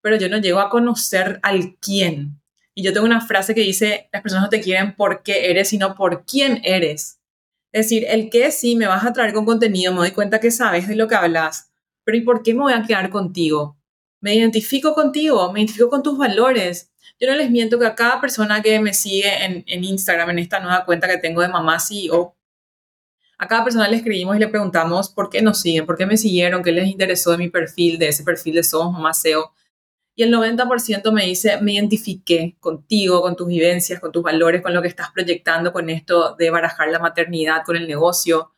pero 0.00 0.16
yo 0.16 0.28
no 0.28 0.38
llego 0.38 0.60
a 0.60 0.70
conocer 0.70 1.40
al 1.42 1.76
quién. 1.76 2.40
Y 2.74 2.82
yo 2.82 2.92
tengo 2.92 3.06
una 3.06 3.20
frase 3.20 3.54
que 3.54 3.60
dice, 3.60 4.08
las 4.12 4.22
personas 4.22 4.44
no 4.44 4.48
te 4.48 4.60
quieren 4.60 4.94
por 4.96 5.22
qué 5.22 5.50
eres, 5.50 5.68
sino 5.68 5.94
por 5.94 6.24
quién 6.24 6.60
eres. 6.64 7.20
Es 7.72 7.86
decir, 7.86 8.04
el 8.08 8.30
que 8.30 8.50
sí 8.50 8.76
me 8.76 8.86
vas 8.86 9.04
a 9.04 9.12
traer 9.12 9.32
con 9.32 9.44
contenido, 9.44 9.92
me 9.92 9.98
doy 9.98 10.10
cuenta 10.12 10.40
que 10.40 10.50
sabes 10.50 10.88
de 10.88 10.96
lo 10.96 11.08
que 11.08 11.14
hablas, 11.14 11.72
pero 12.04 12.18
¿y 12.18 12.22
por 12.22 12.42
qué 12.42 12.54
me 12.54 12.60
voy 12.60 12.72
a 12.72 12.82
quedar 12.82 13.10
contigo? 13.10 13.78
Me 14.20 14.34
identifico 14.34 14.94
contigo, 14.94 15.52
me 15.52 15.60
identifico 15.60 15.88
con 15.88 16.02
tus 16.02 16.16
valores. 16.16 16.91
Yo 17.22 17.30
no 17.30 17.36
les 17.36 17.52
miento 17.52 17.78
que 17.78 17.86
a 17.86 17.94
cada 17.94 18.20
persona 18.20 18.60
que 18.62 18.80
me 18.80 18.92
sigue 18.92 19.44
en, 19.44 19.62
en 19.68 19.84
Instagram, 19.84 20.30
en 20.30 20.40
esta 20.40 20.58
nueva 20.58 20.84
cuenta 20.84 21.06
que 21.06 21.18
tengo 21.18 21.40
de 21.40 21.46
Mamá 21.46 21.78
CEO, 21.78 22.36
a 23.38 23.46
cada 23.46 23.62
persona 23.62 23.86
le 23.86 23.98
escribimos 23.98 24.34
y 24.34 24.40
le 24.40 24.48
preguntamos 24.48 25.08
por 25.08 25.30
qué 25.30 25.40
nos 25.40 25.60
siguen, 25.60 25.86
por 25.86 25.96
qué 25.96 26.04
me 26.04 26.16
siguieron, 26.16 26.64
qué 26.64 26.72
les 26.72 26.88
interesó 26.88 27.30
de 27.30 27.38
mi 27.38 27.48
perfil, 27.48 27.96
de 28.00 28.08
ese 28.08 28.24
perfil 28.24 28.56
de 28.56 28.64
Somos 28.64 28.92
Mamá 28.94 29.14
SEO. 29.14 29.52
Y 30.16 30.24
el 30.24 30.34
90% 30.34 31.12
me 31.12 31.26
dice, 31.26 31.60
me 31.60 31.74
identifiqué 31.74 32.56
contigo, 32.58 33.22
con 33.22 33.36
tus 33.36 33.46
vivencias, 33.46 34.00
con 34.00 34.10
tus 34.10 34.24
valores, 34.24 34.60
con 34.60 34.74
lo 34.74 34.82
que 34.82 34.88
estás 34.88 35.12
proyectando 35.12 35.72
con 35.72 35.90
esto 35.90 36.34
de 36.34 36.50
barajar 36.50 36.88
la 36.88 36.98
maternidad, 36.98 37.62
con 37.64 37.76
el 37.76 37.86
negocio. 37.86 38.50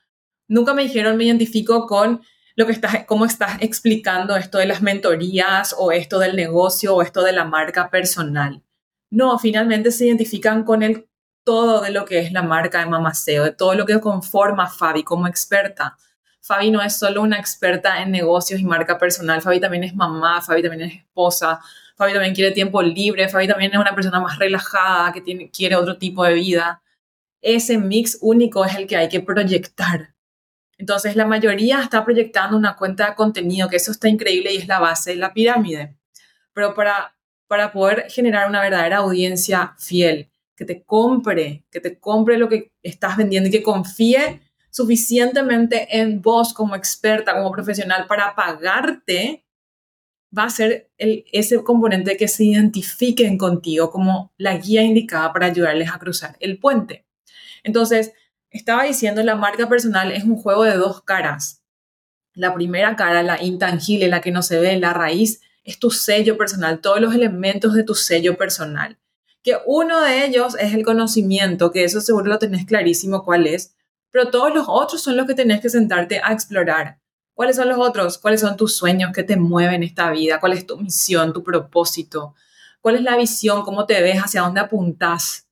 Nunca 0.48 0.72
me 0.72 0.84
dijeron, 0.84 1.18
me 1.18 1.24
identifico 1.24 1.86
con 1.86 2.22
lo 2.56 2.66
que 2.66 2.72
estás, 2.72 3.04
cómo 3.06 3.24
estás 3.24 3.58
explicando 3.60 4.36
esto 4.36 4.58
de 4.58 4.66
las 4.66 4.82
mentorías 4.82 5.74
o 5.78 5.92
esto 5.92 6.18
del 6.18 6.36
negocio 6.36 6.94
o 6.94 7.02
esto 7.02 7.22
de 7.22 7.32
la 7.32 7.44
marca 7.44 7.90
personal. 7.90 8.62
No, 9.10 9.38
finalmente 9.38 9.90
se 9.90 10.06
identifican 10.06 10.64
con 10.64 10.82
el 10.82 11.08
todo 11.44 11.82
de 11.82 11.90
lo 11.90 12.04
que 12.04 12.20
es 12.20 12.32
la 12.32 12.42
marca 12.42 12.80
de 12.80 12.86
Mamaceo, 12.86 13.44
de 13.44 13.52
todo 13.52 13.74
lo 13.74 13.86
que 13.86 14.00
conforma 14.00 14.64
a 14.64 14.70
Fabi 14.70 15.04
como 15.04 15.26
experta. 15.28 15.96
Fabi 16.40 16.70
no 16.70 16.82
es 16.82 16.98
solo 16.98 17.22
una 17.22 17.38
experta 17.38 18.02
en 18.02 18.10
negocios 18.10 18.60
y 18.60 18.64
marca 18.64 18.98
personal, 18.98 19.42
Fabi 19.42 19.60
también 19.60 19.84
es 19.84 19.94
mamá, 19.94 20.42
Fabi 20.42 20.62
también 20.62 20.90
es 20.90 20.96
esposa, 20.96 21.60
Fabi 21.96 22.12
también 22.12 22.34
quiere 22.34 22.50
tiempo 22.52 22.82
libre, 22.82 23.28
Fabi 23.28 23.46
también 23.46 23.72
es 23.72 23.78
una 23.78 23.94
persona 23.94 24.20
más 24.20 24.38
relajada, 24.38 25.12
que 25.12 25.20
tiene, 25.20 25.50
quiere 25.50 25.76
otro 25.76 25.96
tipo 25.96 26.24
de 26.24 26.34
vida. 26.34 26.82
Ese 27.40 27.78
mix 27.78 28.18
único 28.20 28.64
es 28.64 28.74
el 28.74 28.86
que 28.86 28.96
hay 28.96 29.08
que 29.08 29.20
proyectar. 29.20 30.13
Entonces, 30.78 31.16
la 31.16 31.26
mayoría 31.26 31.80
está 31.80 32.04
proyectando 32.04 32.56
una 32.56 32.76
cuenta 32.76 33.08
de 33.08 33.14
contenido, 33.14 33.68
que 33.68 33.76
eso 33.76 33.92
está 33.92 34.08
increíble 34.08 34.52
y 34.52 34.58
es 34.58 34.68
la 34.68 34.80
base 34.80 35.10
de 35.10 35.16
la 35.16 35.32
pirámide. 35.32 35.96
Pero 36.52 36.74
para, 36.74 37.16
para 37.46 37.72
poder 37.72 38.06
generar 38.10 38.48
una 38.48 38.60
verdadera 38.60 38.98
audiencia 38.98 39.74
fiel, 39.78 40.30
que 40.56 40.64
te 40.64 40.84
compre, 40.84 41.64
que 41.70 41.80
te 41.80 41.98
compre 41.98 42.38
lo 42.38 42.48
que 42.48 42.72
estás 42.82 43.16
vendiendo 43.16 43.48
y 43.48 43.52
que 43.52 43.62
confíe 43.62 44.40
suficientemente 44.70 45.98
en 46.00 46.20
vos 46.20 46.52
como 46.52 46.74
experta, 46.74 47.34
como 47.34 47.52
profesional 47.52 48.06
para 48.06 48.34
pagarte, 48.34 49.44
va 50.36 50.44
a 50.44 50.50
ser 50.50 50.90
el, 50.98 51.24
ese 51.32 51.62
componente 51.62 52.16
que 52.16 52.28
se 52.28 52.44
identifiquen 52.44 53.38
contigo 53.38 53.90
como 53.90 54.32
la 54.36 54.56
guía 54.56 54.82
indicada 54.82 55.32
para 55.32 55.46
ayudarles 55.46 55.90
a 55.90 55.98
cruzar 55.98 56.36
el 56.40 56.58
puente. 56.58 57.06
Entonces, 57.62 58.12
estaba 58.58 58.84
diciendo, 58.84 59.22
la 59.22 59.34
marca 59.34 59.68
personal 59.68 60.12
es 60.12 60.24
un 60.24 60.36
juego 60.36 60.64
de 60.64 60.76
dos 60.76 61.02
caras. 61.02 61.62
La 62.34 62.54
primera 62.54 62.96
cara, 62.96 63.22
la 63.22 63.42
intangible, 63.42 64.08
la 64.08 64.20
que 64.20 64.30
no 64.30 64.42
se 64.42 64.58
ve, 64.60 64.78
la 64.78 64.92
raíz, 64.92 65.40
es 65.64 65.78
tu 65.78 65.90
sello 65.90 66.36
personal, 66.36 66.80
todos 66.80 67.00
los 67.00 67.14
elementos 67.14 67.74
de 67.74 67.82
tu 67.82 67.94
sello 67.94 68.36
personal. 68.36 68.98
Que 69.42 69.58
uno 69.66 70.00
de 70.00 70.24
ellos 70.24 70.56
es 70.58 70.72
el 70.72 70.84
conocimiento, 70.84 71.72
que 71.72 71.84
eso 71.84 72.00
seguro 72.00 72.26
lo 72.26 72.38
tenés 72.38 72.64
clarísimo 72.64 73.24
cuál 73.24 73.46
es, 73.46 73.74
pero 74.10 74.30
todos 74.30 74.54
los 74.54 74.66
otros 74.68 75.02
son 75.02 75.16
los 75.16 75.26
que 75.26 75.34
tenés 75.34 75.60
que 75.60 75.68
sentarte 75.68 76.20
a 76.22 76.32
explorar. 76.32 77.00
¿Cuáles 77.34 77.56
son 77.56 77.68
los 77.68 77.78
otros? 77.78 78.18
¿Cuáles 78.18 78.40
son 78.40 78.56
tus 78.56 78.76
sueños 78.76 79.10
que 79.12 79.24
te 79.24 79.36
mueven 79.36 79.82
esta 79.82 80.10
vida? 80.12 80.38
¿Cuál 80.38 80.52
es 80.52 80.64
tu 80.64 80.78
misión, 80.78 81.32
tu 81.32 81.42
propósito? 81.42 82.34
¿Cuál 82.80 82.96
es 82.96 83.02
la 83.02 83.16
visión? 83.16 83.62
¿Cómo 83.64 83.86
te 83.86 84.00
ves? 84.00 84.18
¿Hacia 84.18 84.42
dónde 84.42 84.60
apuntás? 84.60 85.43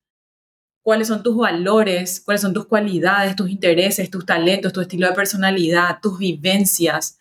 ¿Cuáles 0.82 1.08
son 1.08 1.22
tus 1.22 1.36
valores? 1.36 2.20
¿Cuáles 2.20 2.40
son 2.40 2.52
tus 2.52 2.66
cualidades, 2.66 3.36
tus 3.36 3.48
intereses, 3.48 4.10
tus 4.10 4.26
talentos, 4.26 4.72
tu 4.72 4.80
estilo 4.80 5.08
de 5.08 5.14
personalidad, 5.14 6.00
tus 6.02 6.18
vivencias? 6.18 7.18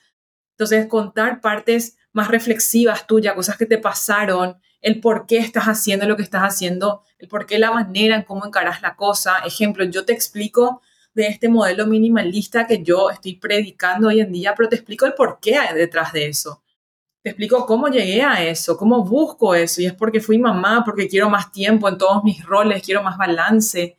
Entonces, 0.58 0.88
contar 0.88 1.41
partes 1.41 1.98
más 2.12 2.27
reflexivas 2.27 3.06
tuyas, 3.08 3.36
cosas 3.36 3.58
que 3.58 3.65
te 3.65 3.77
pasaron, 3.77 4.58
el 4.82 5.00
por 5.00 5.27
qué 5.27 5.38
estás 5.38 5.65
haciendo 5.65 6.08
lo 6.08 6.18
que 6.18 6.24
estás 6.24 6.41
haciendo, 6.41 7.03
el 7.20 7.27
por 7.27 7.46
qué 7.46 7.60
la 7.60 7.72
manera 7.72 8.15
en 8.15 8.24
cómo 8.24 8.46
encarás 8.46 8.82
la 8.82 8.96
cosa. 8.96 9.38
Ejemplo, 9.46 9.86
yo 9.86 10.06
te 10.06 10.13
explico 10.13 10.82
de 11.13 11.27
este 11.27 11.50
modelo 11.50 11.86
minimalista 11.86 12.65
que 12.65 12.82
yo 12.82 13.12
estoy 13.12 13.36
predicando 13.36 14.08
hoy 14.08 14.22
en 14.22 14.32
día, 14.32 14.56
pero 14.56 14.70
te 14.70 14.75
explico 14.75 15.06
el 15.06 15.13
por 15.13 15.39
qué 15.39 15.58
hay 15.58 15.75
detrás 15.75 16.13
de 16.13 16.27
eso. 16.27 16.63
Te 17.24 17.30
explico 17.30 17.68
cómo 17.68 17.88
llegué 17.88 18.24
a 18.24 18.44
eso, 18.44 18.75
cómo 18.75 19.04
busco 19.06 19.54
eso, 19.54 19.80
y 19.82 19.86
es 19.86 19.94
porque 19.94 20.20
fui 20.20 20.40
mamá, 20.40 20.84
porque 20.84 21.08
quiero 21.08 21.30
más 21.30 21.51
tiempo 21.51 21.88
en 21.88 21.98
todos 21.98 22.24
mis 22.24 22.44
roles, 22.44 22.82
quiero 22.82 23.04
más 23.04 23.16
balance. 23.16 23.96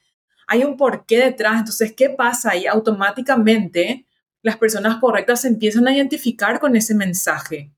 Hay 0.48 0.64
un 0.64 0.76
porqué 0.76 1.18
detrás, 1.18 1.60
entonces, 1.60 1.92
¿qué 1.96 2.10
pasa 2.10 2.50
ahí? 2.50 2.66
Automáticamente 2.66 4.06
las 4.42 4.56
personas 4.56 4.96
correctas 4.96 5.42
se 5.42 5.48
empiezan 5.48 5.86
a 5.86 5.94
identificar 5.94 6.58
con 6.58 6.74
ese 6.74 6.96
mensaje, 6.96 7.72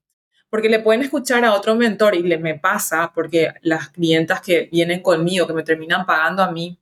porque 0.49 0.67
le 0.67 0.79
pueden 0.79 1.03
escuchar 1.03 1.45
a 1.45 1.53
otro 1.53 1.75
mentor 1.75 2.15
y 2.15 2.23
le 2.23 2.39
me 2.39 2.57
pasa, 2.57 3.11
porque 3.13 3.53
las 3.61 3.89
clientas 3.89 4.41
que 4.41 4.67
vienen 4.71 5.01
conmigo, 5.01 5.45
que 5.45 5.53
me 5.53 5.61
terminan 5.61 6.07
pagando 6.07 6.41
a 6.41 6.51
mí, 6.51 6.79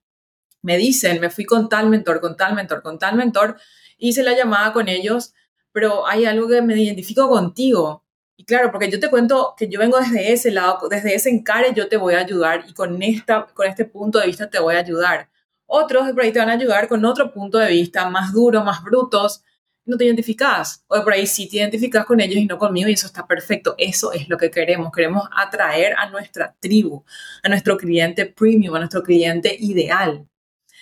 me 0.61 0.77
dicen, 0.77 1.19
me 1.19 1.29
fui 1.29 1.43
con 1.43 1.67
tal 1.67 1.89
mentor, 1.89 2.21
con 2.21 2.37
tal 2.37 2.55
mentor, 2.55 2.81
con 2.81 2.97
tal 2.97 3.15
mentor, 3.17 3.57
hice 3.97 4.23
la 4.23 4.37
llamada 4.37 4.71
con 4.71 4.87
ellos, 4.87 5.33
pero 5.73 6.07
hay 6.07 6.23
algo 6.23 6.47
que 6.47 6.61
me 6.61 6.81
identifico 6.81 7.27
contigo. 7.27 8.02
Y 8.35 8.45
claro, 8.45 8.71
porque 8.71 8.89
yo 8.89 8.99
te 8.99 9.09
cuento 9.09 9.53
que 9.57 9.67
yo 9.67 9.79
vengo 9.79 9.99
desde 9.99 10.33
ese 10.33 10.51
lado, 10.51 10.89
desde 10.89 11.13
ese 11.13 11.29
encare 11.29 11.73
yo 11.73 11.87
te 11.87 11.97
voy 11.97 12.15
a 12.15 12.19
ayudar 12.19 12.65
y 12.67 12.73
con, 12.73 13.01
esta, 13.03 13.45
con 13.53 13.67
este 13.67 13.85
punto 13.85 14.19
de 14.19 14.27
vista 14.27 14.49
te 14.49 14.59
voy 14.59 14.75
a 14.75 14.79
ayudar. 14.79 15.29
Otros 15.65 16.07
de 16.07 16.13
por 16.13 16.23
ahí 16.23 16.31
te 16.31 16.39
van 16.39 16.49
a 16.49 16.53
ayudar 16.53 16.87
con 16.87 17.03
otro 17.05 17.31
punto 17.31 17.57
de 17.57 17.69
vista, 17.69 18.09
más 18.09 18.33
duro, 18.33 18.63
más 18.63 18.83
brutos. 18.83 19.43
No 19.85 19.97
te 19.97 20.05
identificas. 20.05 20.83
O 20.87 20.95
de 20.95 21.01
por 21.03 21.13
ahí 21.13 21.27
sí 21.27 21.47
te 21.49 21.57
identificas 21.57 22.05
con 22.05 22.19
ellos 22.19 22.37
y 22.37 22.45
no 22.45 22.57
conmigo 22.57 22.89
y 22.89 22.93
eso 22.93 23.07
está 23.07 23.27
perfecto. 23.27 23.75
Eso 23.77 24.11
es 24.13 24.29
lo 24.29 24.37
que 24.37 24.51
queremos. 24.51 24.91
Queremos 24.91 25.27
atraer 25.35 25.95
a 25.97 26.09
nuestra 26.09 26.55
tribu, 26.59 27.03
a 27.43 27.49
nuestro 27.49 27.77
cliente 27.77 28.25
premium, 28.25 28.75
a 28.75 28.79
nuestro 28.79 29.03
cliente 29.03 29.55
ideal. 29.59 30.27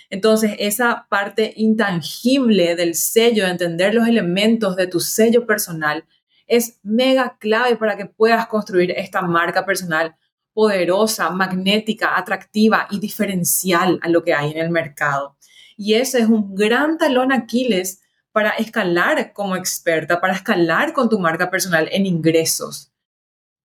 Entonces, 0.09 0.55
esa 0.59 1.07
parte 1.09 1.53
intangible 1.55 2.75
del 2.75 2.95
sello, 2.95 3.45
de 3.45 3.51
entender 3.51 3.95
los 3.95 4.07
elementos 4.07 4.75
de 4.75 4.87
tu 4.87 4.99
sello 4.99 5.45
personal, 5.47 6.05
es 6.51 6.81
mega 6.83 7.37
clave 7.39 7.77
para 7.77 7.95
que 7.95 8.05
puedas 8.05 8.45
construir 8.47 8.91
esta 8.91 9.21
marca 9.21 9.65
personal 9.65 10.17
poderosa, 10.53 11.29
magnética, 11.29 12.17
atractiva 12.17 12.87
y 12.91 12.99
diferencial 12.99 13.99
a 14.01 14.09
lo 14.09 14.21
que 14.21 14.33
hay 14.33 14.51
en 14.51 14.57
el 14.57 14.69
mercado. 14.69 15.37
Y 15.77 15.93
ese 15.93 16.19
es 16.19 16.27
un 16.27 16.53
gran 16.53 16.97
talón 16.97 17.31
Aquiles 17.31 18.01
para 18.33 18.49
escalar 18.49 19.31
como 19.31 19.55
experta, 19.55 20.19
para 20.19 20.33
escalar 20.33 20.91
con 20.91 21.07
tu 21.07 21.19
marca 21.19 21.49
personal 21.49 21.87
en 21.89 22.05
ingresos. 22.05 22.91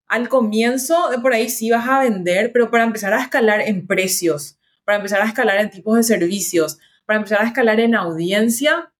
Al 0.07 0.28
comienzo, 0.28 1.11
de 1.11 1.19
por 1.19 1.33
ahí 1.33 1.49
sí 1.49 1.71
vas 1.71 1.88
a 1.88 1.99
vender, 1.99 2.52
pero 2.52 2.71
para 2.71 2.85
empezar 2.85 3.12
a 3.12 3.21
escalar 3.21 3.62
en 3.62 3.88
precios, 3.88 4.61
para 4.85 4.99
empezar 4.99 5.21
a 5.23 5.26
escalar 5.26 5.59
en 5.59 5.71
tipos 5.71 5.97
de 5.97 6.05
servicios, 6.05 6.78
para 7.05 7.16
empezar 7.16 7.43
a 7.43 7.49
escalar 7.49 7.81
en 7.81 7.97
audiencia, 7.97 8.93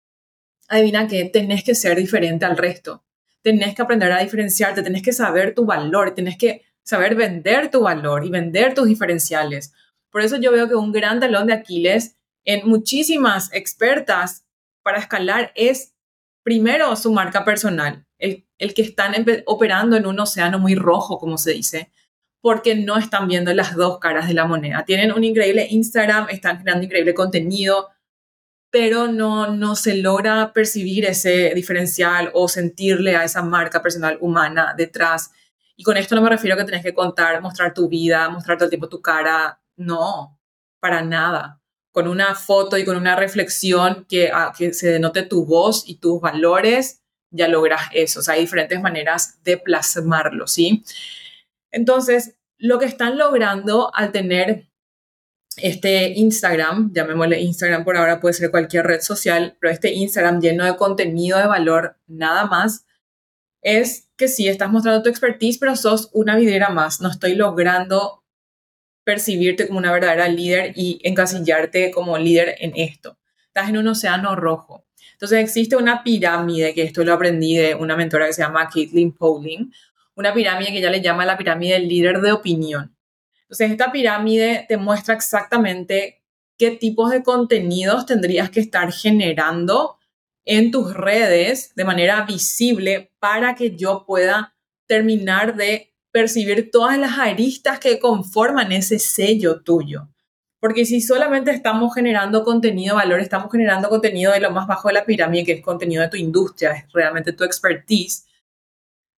adivina 0.66 1.07
que 1.07 1.25
tenés 1.26 1.62
que 1.62 1.76
ser 1.76 1.97
diferente 1.97 2.45
al 2.45 2.57
resto. 2.57 3.05
Tenés 3.46 3.76
que 3.76 3.82
aprender 3.82 4.10
a 4.10 4.18
diferenciarte, 4.18 4.82
tenés 4.82 5.02
que 5.02 5.12
saber 5.12 5.54
tu 5.54 5.64
valor, 5.64 6.16
tenés 6.16 6.36
que 6.36 6.62
saber 6.82 7.14
vender 7.14 7.70
tu 7.70 7.82
valor 7.82 8.24
y 8.24 8.28
vender 8.28 8.74
tus 8.74 8.88
diferenciales. 8.88 9.72
Por 10.10 10.22
eso 10.22 10.36
yo 10.36 10.50
veo 10.50 10.66
que 10.66 10.74
un 10.74 10.90
gran 10.90 11.20
talón 11.20 11.46
de 11.46 11.52
Aquiles 11.52 12.16
en 12.44 12.68
muchísimas 12.68 13.52
expertas 13.52 14.44
para 14.82 14.98
escalar 14.98 15.52
es 15.54 15.94
primero 16.42 16.96
su 16.96 17.12
marca 17.12 17.44
personal, 17.44 18.04
el, 18.18 18.48
el 18.58 18.74
que 18.74 18.82
están 18.82 19.14
operando 19.44 19.96
en 19.96 20.06
un 20.06 20.18
océano 20.18 20.58
muy 20.58 20.74
rojo, 20.74 21.20
como 21.20 21.38
se 21.38 21.52
dice, 21.52 21.92
porque 22.40 22.74
no 22.74 22.98
están 22.98 23.28
viendo 23.28 23.54
las 23.54 23.76
dos 23.76 24.00
caras 24.00 24.26
de 24.26 24.34
la 24.34 24.46
moneda. 24.46 24.84
Tienen 24.84 25.12
un 25.12 25.22
increíble 25.22 25.68
Instagram, 25.70 26.30
están 26.30 26.60
creando 26.60 26.84
increíble 26.84 27.14
contenido, 27.14 27.90
pero 28.78 29.09
no, 29.09 29.54
no 29.54 29.75
se 29.75 29.97
logra 29.97 30.52
percibir 30.52 31.06
ese 31.06 31.52
diferencial 31.54 32.30
o 32.35 32.47
sentirle 32.47 33.16
a 33.16 33.25
esa 33.25 33.40
marca 33.40 33.80
personal 33.80 34.18
humana 34.21 34.75
detrás. 34.76 35.30
Y 35.76 35.83
con 35.83 35.97
esto 35.97 36.14
no 36.14 36.21
me 36.21 36.28
refiero 36.28 36.54
a 36.54 36.59
que 36.59 36.64
tenés 36.64 36.83
que 36.83 36.92
contar, 36.92 37.40
mostrar 37.40 37.73
tu 37.73 37.88
vida, 37.88 38.28
mostrar 38.28 38.59
todo 38.59 38.66
el 38.66 38.71
tiempo 38.71 38.90
tu 38.90 39.00
cara. 39.00 39.62
No, 39.76 40.38
para 40.78 41.00
nada. 41.00 41.59
Con 41.90 42.06
una 42.06 42.35
foto 42.35 42.76
y 42.76 42.85
con 42.85 42.99
una 42.99 43.16
reflexión 43.16 44.04
que, 44.11 44.30
ah, 44.30 44.52
que 44.54 44.75
se 44.75 44.88
denote 44.88 45.23
tu 45.23 45.47
voz 45.47 45.88
y 45.88 45.95
tus 45.95 46.21
valores, 46.21 47.00
ya 47.30 47.49
logras 47.49 47.80
eso. 47.95 48.21
O 48.21 48.23
sea, 48.23 48.35
hay 48.35 48.42
diferentes 48.42 48.78
maneras 48.83 49.42
de 49.42 49.56
plasmarlo, 49.56 50.47
¿sí? 50.47 50.85
Entonces, 51.71 52.37
lo 52.59 52.78
que 52.78 52.85
están 52.85 53.16
logrando 53.16 53.90
al 53.95 54.12
tener 54.12 54.68
este 55.56 56.10
Instagram, 56.10 56.92
llamémosle 56.92 57.40
Instagram 57.40 57.84
por 57.84 57.96
ahora, 57.96 58.20
puede 58.20 58.34
ser 58.34 58.50
cualquier 58.50 58.86
red 58.86 59.00
social, 59.00 59.56
pero 59.60 59.72
este 59.72 59.92
Instagram 59.92 60.40
lleno 60.40 60.64
de 60.64 60.76
contenido 60.76 61.38
de 61.38 61.46
valor 61.46 61.96
nada 62.06 62.46
más, 62.46 62.86
es 63.62 64.08
que 64.16 64.28
sí, 64.28 64.48
estás 64.48 64.70
mostrando 64.70 65.02
tu 65.02 65.08
expertise, 65.08 65.58
pero 65.58 65.76
sos 65.76 66.10
una 66.12 66.36
videra 66.36 66.68
más. 66.70 67.00
No 67.00 67.10
estoy 67.10 67.34
logrando 67.34 68.22
percibirte 69.04 69.66
como 69.66 69.78
una 69.78 69.92
verdadera 69.92 70.28
líder 70.28 70.72
y 70.76 71.00
encasillarte 71.02 71.90
como 71.90 72.18
líder 72.18 72.56
en 72.58 72.72
esto. 72.76 73.18
Estás 73.46 73.68
en 73.68 73.78
un 73.78 73.88
océano 73.88 74.36
rojo. 74.36 74.86
Entonces 75.12 75.38
existe 75.38 75.76
una 75.76 76.02
pirámide, 76.02 76.75
que 76.75 76.82
esto 76.82 77.04
lo 77.04 77.14
aprendí 77.14 77.56
de 77.56 77.75
una 77.75 77.96
mentora 77.96 78.26
que 78.26 78.32
se 78.34 78.42
llama 78.42 78.68
Caitlin 78.68 79.12
Powling, 79.12 79.72
una 80.14 80.34
pirámide 80.34 80.72
que 80.72 80.78
ella 80.78 80.90
le 80.90 81.00
llama 81.00 81.25
la 81.25 81.38
pirámide 81.38 81.75
del 81.75 81.88
líder 81.88 82.20
de 82.20 82.32
opinión. 82.32 82.95
Entonces 83.46 83.70
esta 83.70 83.92
pirámide 83.92 84.66
te 84.68 84.76
muestra 84.76 85.14
exactamente 85.14 86.22
qué 86.58 86.72
tipos 86.72 87.10
de 87.10 87.22
contenidos 87.22 88.06
tendrías 88.06 88.50
que 88.50 88.60
estar 88.60 88.92
generando 88.92 89.98
en 90.44 90.70
tus 90.70 90.94
redes 90.94 91.72
de 91.74 91.84
manera 91.84 92.22
visible 92.22 93.12
para 93.18 93.54
que 93.54 93.76
yo 93.76 94.04
pueda 94.06 94.54
terminar 94.86 95.56
de 95.56 95.92
percibir 96.12 96.70
todas 96.70 96.98
las 96.98 97.18
aristas 97.18 97.78
que 97.78 97.98
conforman 97.98 98.72
ese 98.72 98.98
sello 98.98 99.62
tuyo. 99.62 100.08
Porque 100.60 100.86
si 100.86 101.00
solamente 101.00 101.50
estamos 101.50 101.94
generando 101.94 102.42
contenido 102.42 102.96
de 102.96 103.02
valor, 103.02 103.20
estamos 103.20 103.52
generando 103.52 103.88
contenido 103.88 104.32
de 104.32 104.40
lo 104.40 104.50
más 104.50 104.66
bajo 104.66 104.88
de 104.88 104.94
la 104.94 105.04
pirámide, 105.04 105.44
que 105.44 105.52
es 105.52 105.62
contenido 105.62 106.02
de 106.02 106.08
tu 106.08 106.16
industria, 106.16 106.72
es 106.72 106.92
realmente 106.92 107.32
tu 107.32 107.44
expertise, 107.44 108.26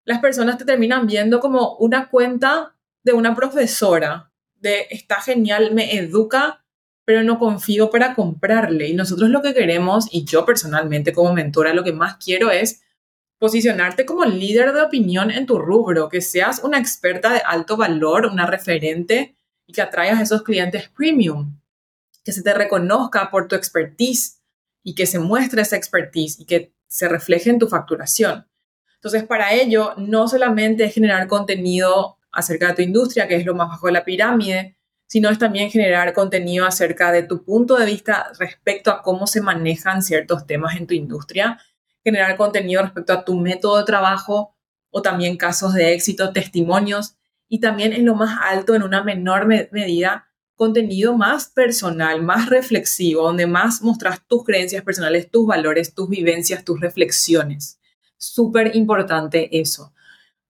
las 0.09 0.19
personas 0.19 0.57
te 0.57 0.65
terminan 0.65 1.05
viendo 1.05 1.39
como 1.39 1.75
una 1.77 2.09
cuenta 2.09 2.75
de 3.09 3.17
una 3.17 3.35
profesora, 3.35 4.31
de 4.55 4.87
está 4.91 5.21
genial, 5.21 5.73
me 5.73 5.97
educa, 5.97 6.63
pero 7.05 7.23
no 7.23 7.39
confío 7.39 7.89
para 7.89 8.13
comprarle. 8.13 8.87
Y 8.87 8.93
nosotros 8.93 9.29
lo 9.29 9.41
que 9.41 9.55
queremos, 9.55 10.07
y 10.11 10.25
yo 10.25 10.45
personalmente 10.45 11.11
como 11.11 11.33
mentora, 11.33 11.73
lo 11.73 11.83
que 11.83 11.91
más 11.91 12.17
quiero 12.23 12.51
es 12.51 12.81
posicionarte 13.39 14.05
como 14.05 14.25
líder 14.25 14.73
de 14.73 14.83
opinión 14.83 15.31
en 15.31 15.47
tu 15.47 15.57
rubro, 15.57 16.07
que 16.09 16.21
seas 16.21 16.61
una 16.63 16.77
experta 16.77 17.33
de 17.33 17.41
alto 17.43 17.77
valor, 17.77 18.27
una 18.27 18.45
referente 18.45 19.35
y 19.65 19.73
que 19.73 19.81
atraigas 19.81 20.19
a 20.19 20.23
esos 20.23 20.43
clientes 20.43 20.89
premium, 20.89 21.59
que 22.23 22.31
se 22.31 22.43
te 22.43 22.53
reconozca 22.53 23.31
por 23.31 23.47
tu 23.47 23.55
expertise 23.55 24.39
y 24.83 24.93
que 24.93 25.07
se 25.07 25.17
muestre 25.17 25.63
esa 25.63 25.77
expertise 25.77 26.39
y 26.39 26.45
que 26.45 26.75
se 26.87 27.07
refleje 27.07 27.49
en 27.49 27.57
tu 27.57 27.67
facturación. 27.67 28.45
Entonces, 28.95 29.23
para 29.23 29.53
ello, 29.53 29.93
no 29.97 30.27
solamente 30.27 30.83
es 30.83 30.93
generar 30.93 31.27
contenido 31.27 32.18
acerca 32.31 32.67
de 32.69 32.73
tu 32.75 32.81
industria, 32.81 33.27
que 33.27 33.35
es 33.35 33.45
lo 33.45 33.55
más 33.55 33.69
bajo 33.69 33.87
de 33.87 33.93
la 33.93 34.05
pirámide, 34.05 34.77
sino 35.07 35.29
es 35.29 35.39
también 35.39 35.71
generar 35.71 36.13
contenido 36.13 36.65
acerca 36.65 37.11
de 37.11 37.23
tu 37.23 37.43
punto 37.43 37.77
de 37.77 37.85
vista 37.85 38.31
respecto 38.37 38.91
a 38.91 39.01
cómo 39.01 39.27
se 39.27 39.41
manejan 39.41 40.03
ciertos 40.03 40.45
temas 40.45 40.75
en 40.75 40.87
tu 40.87 40.93
industria 40.93 41.59
generar 42.03 42.37
contenido 42.37 42.81
respecto 42.81 43.13
a 43.13 43.25
tu 43.25 43.35
método 43.35 43.77
de 43.77 43.83
trabajo 43.83 44.55
o 44.89 45.01
también 45.01 45.37
casos 45.37 45.73
de 45.73 45.93
éxito, 45.93 46.33
testimonios 46.33 47.15
y 47.47 47.59
también 47.59 47.93
en 47.93 48.05
lo 48.05 48.15
más 48.15 48.37
alto, 48.41 48.75
en 48.75 48.83
una 48.83 49.03
menor 49.03 49.47
medida, 49.47 50.27
contenido 50.55 51.15
más 51.15 51.47
personal, 51.47 52.21
más 52.21 52.49
reflexivo, 52.49 53.23
donde 53.23 53.47
más 53.47 53.81
mostras 53.81 54.21
tus 54.27 54.43
creencias 54.43 54.83
personales, 54.83 55.29
tus 55.31 55.47
valores, 55.47 55.93
tus 55.93 56.09
vivencias, 56.09 56.63
tus 56.63 56.79
reflexiones. 56.79 57.79
Súper 58.17 58.75
importante 58.75 59.59
eso. 59.59 59.93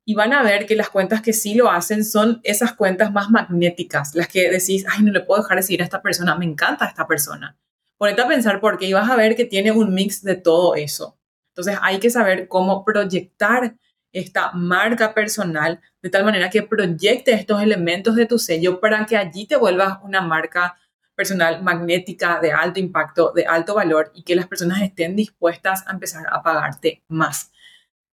Y 0.10 0.16
van 0.16 0.34
a 0.34 0.42
ver 0.42 0.66
que 0.66 0.76
las 0.76 0.90
cuentas 0.90 1.22
que 1.22 1.34
sí 1.34 1.54
lo 1.54 1.70
hacen 1.70 2.04
son 2.04 2.42
esas 2.44 2.74
cuentas 2.74 3.12
más 3.12 3.30
magnéticas, 3.30 4.16
las 4.16 4.28
que 4.28 4.50
decís, 4.50 4.84
ay, 4.90 5.04
no 5.04 5.12
le 5.12 5.20
puedo 5.20 5.44
dejar 5.44 5.58
de 5.58 5.62
seguir 5.62 5.82
a 5.82 5.84
esta 5.84 6.02
persona, 6.02 6.36
me 6.36 6.46
encanta 6.46 6.88
esta 6.88 7.06
persona. 7.06 7.56
Ponete 7.96 8.24
a 8.24 8.28
pensar 8.28 8.60
por 8.60 8.80
qué 8.80 8.88
y 8.88 8.94
vas 8.94 9.08
a 9.08 9.16
ver 9.16 9.36
que 9.36 9.46
tiene 9.46 9.72
un 9.72 9.94
mix 9.94 10.24
de 10.24 10.34
todo 10.34 10.74
eso. 10.74 11.20
Entonces 11.52 11.78
hay 11.84 12.00
que 12.00 12.10
saber 12.10 12.48
cómo 12.48 12.84
proyectar 12.84 13.76
esta 14.12 14.52
marca 14.54 15.14
personal 15.14 15.80
de 16.02 16.10
tal 16.10 16.26
manera 16.26 16.50
que 16.50 16.64
proyecte 16.64 17.32
estos 17.34 17.62
elementos 17.62 18.16
de 18.16 18.26
tu 18.26 18.40
sello 18.40 18.80
para 18.80 19.06
que 19.06 19.16
allí 19.16 19.46
te 19.46 19.58
vuelvas 19.58 20.00
una 20.02 20.22
marca 20.22 20.76
personal 21.14 21.62
magnética 21.62 22.40
de 22.40 22.52
alto 22.52 22.80
impacto, 22.80 23.32
de 23.32 23.46
alto 23.46 23.76
valor 23.76 24.12
y 24.16 24.24
que 24.24 24.36
las 24.36 24.48
personas 24.48 24.82
estén 24.82 25.16
dispuestas 25.16 25.86
a 25.86 25.92
empezar 25.92 26.26
a 26.32 26.42
pagarte 26.42 27.04
más, 27.10 27.52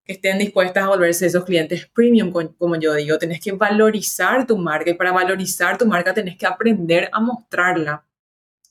que 0.07 0.12
estén 0.12 0.38
dispuestas 0.38 0.85
a 0.85 0.88
volverse 0.88 1.27
esos 1.27 1.45
clientes 1.45 1.87
premium, 1.92 2.31
como 2.31 2.77
yo 2.77 2.95
digo, 2.95 3.19
tenés 3.19 3.40
que 3.40 3.53
valorizar 3.53 4.47
tu 4.47 4.57
marca 4.57 4.90
y 4.90 4.95
para 4.95 5.11
valorizar 5.11 5.77
tu 5.77 5.85
marca 5.85 6.14
tenés 6.14 6.37
que 6.37 6.47
aprender 6.47 7.11
a 7.12 7.21
mostrarla 7.21 8.05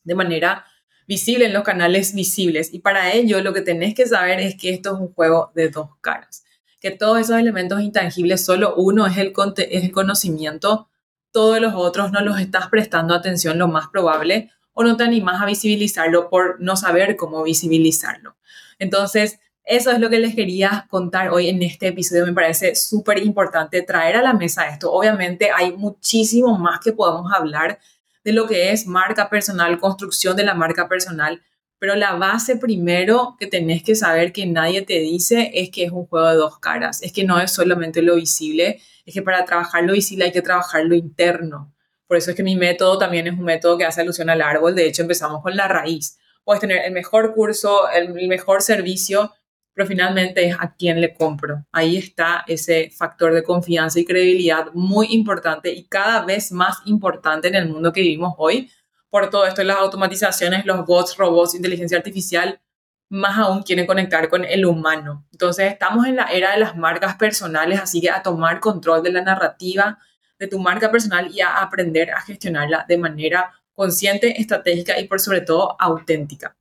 de 0.06 0.16
manera 0.16 0.66
visible 1.06 1.46
en 1.46 1.54
los 1.54 1.64
canales 1.64 2.16
visibles. 2.16 2.74
Y 2.74 2.80
para 2.80 3.12
ello 3.12 3.42
lo 3.42 3.54
que 3.54 3.62
tenés 3.62 3.94
que 3.94 4.08
saber 4.08 4.40
es 4.40 4.56
que 4.56 4.70
esto 4.70 4.96
es 4.96 5.02
un 5.02 5.14
juego 5.14 5.52
de 5.54 5.70
dos 5.70 5.90
caras. 6.00 6.46
Que 6.80 6.92
todos 6.92 7.20
esos 7.20 7.38
elementos 7.38 7.82
intangibles, 7.82 8.46
solo 8.46 8.74
uno 8.76 9.06
es 9.06 9.18
el, 9.18 9.34
es 9.58 9.84
el 9.84 9.92
conocimiento, 9.92 10.90
todos 11.32 11.60
los 11.60 11.74
otros 11.76 12.14
no 12.14 12.22
los 12.22 12.40
estás 12.40 12.70
prestando 12.70 13.14
atención 13.14 13.58
lo 13.58 13.68
más 13.68 13.90
probable 13.90 14.52
o 14.72 14.84
no 14.84 14.96
te 14.96 15.04
animas 15.04 15.42
a 15.42 15.46
visibilizarlo 15.46 16.30
por 16.30 16.62
no 16.62 16.78
saber 16.78 17.18
cómo 17.18 17.44
visibilizarlo. 17.44 18.38
Entonces, 18.80 19.40
eso 19.66 19.90
es 19.92 20.00
lo 20.00 20.10
que 20.10 20.20
les 20.20 20.36
quería 20.36 20.86
contar 20.90 21.30
hoy 21.30 21.50
en 21.50 21.62
este 21.64 21.88
episodio. 21.88 22.26
Me 22.26 22.34
parece 22.34 22.76
súper 22.76 23.18
importante 23.18 23.82
traer 23.82 24.16
a 24.16 24.22
la 24.22 24.34
mesa 24.34 24.68
esto. 24.70 24.92
Obviamente 24.92 25.50
hay 25.50 25.72
muchísimo 25.72 26.58
más 26.58 26.80
que 26.80 26.94
podemos 26.94 27.32
hablar 27.34 27.80
de 28.24 28.32
lo 28.32 28.48
que 28.48 28.72
es 28.72 28.86
marca 28.86 29.28
personal, 29.30 29.80
construcción 29.80 30.36
de 30.36 30.44
la 30.44 30.54
marca 30.54 30.88
personal, 30.88 31.42
pero 31.80 31.96
la 31.96 32.14
base 32.14 32.58
primero 32.58 33.36
que 33.40 33.48
tenés 33.48 33.84
que 33.84 33.96
saber 33.96 34.32
que 34.34 34.46
nadie 34.46 34.84
te 34.84 35.00
dice 35.00 35.52
es 35.54 35.70
que 35.72 35.84
es 35.84 35.92
un 35.92 36.06
juego 36.06 36.28
de 36.28 36.36
dos 36.36 36.60
caras, 36.60 37.02
es 37.02 37.12
que 37.12 37.24
no 37.24 37.40
es 37.40 37.52
solamente 37.52 38.02
lo 38.02 38.16
visible, 38.16 38.80
es 39.06 39.14
que 39.14 39.22
para 39.22 39.46
trabajar 39.46 39.84
lo 39.84 39.94
visible 39.94 40.26
hay 40.26 40.32
que 40.32 40.42
trabajar 40.42 40.86
lo 40.86 40.96
interno. 40.96 41.74
Por 42.08 42.18
eso 42.18 42.32
es 42.32 42.38
que 42.38 42.44
mi 42.44 42.56
método 42.56 42.98
también 43.00 43.28
es 43.28 43.34
un 43.34 43.44
método 43.44 43.78
que 43.78 43.86
hace 43.86 44.02
alusión 44.02 44.30
al 44.30 44.42
árbol, 44.42 44.76
de 44.76 44.88
hecho 44.88 45.02
empezamos 45.02 45.42
con 45.42 45.56
la 45.56 45.68
raíz. 45.68 46.18
Puedes 46.44 46.62
tener 46.62 46.86
el 46.86 46.94
mejor 46.94 47.34
curso, 47.34 47.90
el 47.90 48.14
mejor 48.28 48.62
servicio, 48.62 49.34
pero 49.76 49.88
finalmente 49.88 50.48
es 50.48 50.56
a 50.58 50.74
quién 50.74 51.02
le 51.02 51.14
compro. 51.14 51.66
Ahí 51.72 51.98
está 51.98 52.46
ese 52.48 52.90
factor 52.90 53.34
de 53.34 53.44
confianza 53.44 54.00
y 54.00 54.06
credibilidad 54.06 54.72
muy 54.74 55.08
importante 55.14 55.72
y 55.72 55.84
cada 55.84 56.26
vez 56.26 56.52
más 56.54 56.78
importante 56.86 57.50
en 57.50 57.56
el 57.56 57.68
mundo 57.68 57.92
que 57.92 58.00
vivimos 58.00 58.34
hoy. 58.38 58.72
Por 59.10 59.30
todo 59.30 59.46
esto, 59.46 59.64
las 59.64 59.78
automatizaciones, 59.78 60.66
los 60.66 60.86
bots, 60.86 61.18
robots, 61.18 61.56
inteligencia 61.56 61.98
artificial, 61.98 62.62
más 63.10 63.38
aún 63.38 63.64
quieren 63.64 63.86
conectar 63.86 64.30
con 64.30 64.46
el 64.46 64.66
humano. 64.66 65.28
Entonces, 65.34 65.72
estamos 65.74 66.08
en 66.08 66.16
la 66.16 66.32
era 66.32 66.54
de 66.54 66.60
las 66.60 66.78
marcas 66.78 67.16
personales, 67.16 67.80
así 67.80 68.00
que 68.00 68.10
a 68.10 68.24
tomar 68.24 68.62
control 68.62 69.04
de 69.04 69.12
la 69.12 69.22
narrativa 69.22 70.00
de 70.40 70.48
tu 70.48 70.58
marca 70.58 70.90
personal 70.90 71.30
y 71.34 71.42
a 71.42 71.58
aprender 71.62 72.12
a 72.12 72.22
gestionarla 72.22 72.86
de 72.88 72.98
manera 72.98 73.52
consciente, 73.74 74.40
estratégica 74.40 74.98
y 75.00 75.08
por 75.08 75.20
sobre 75.20 75.42
todo 75.42 75.76
auténtica. 75.80 76.56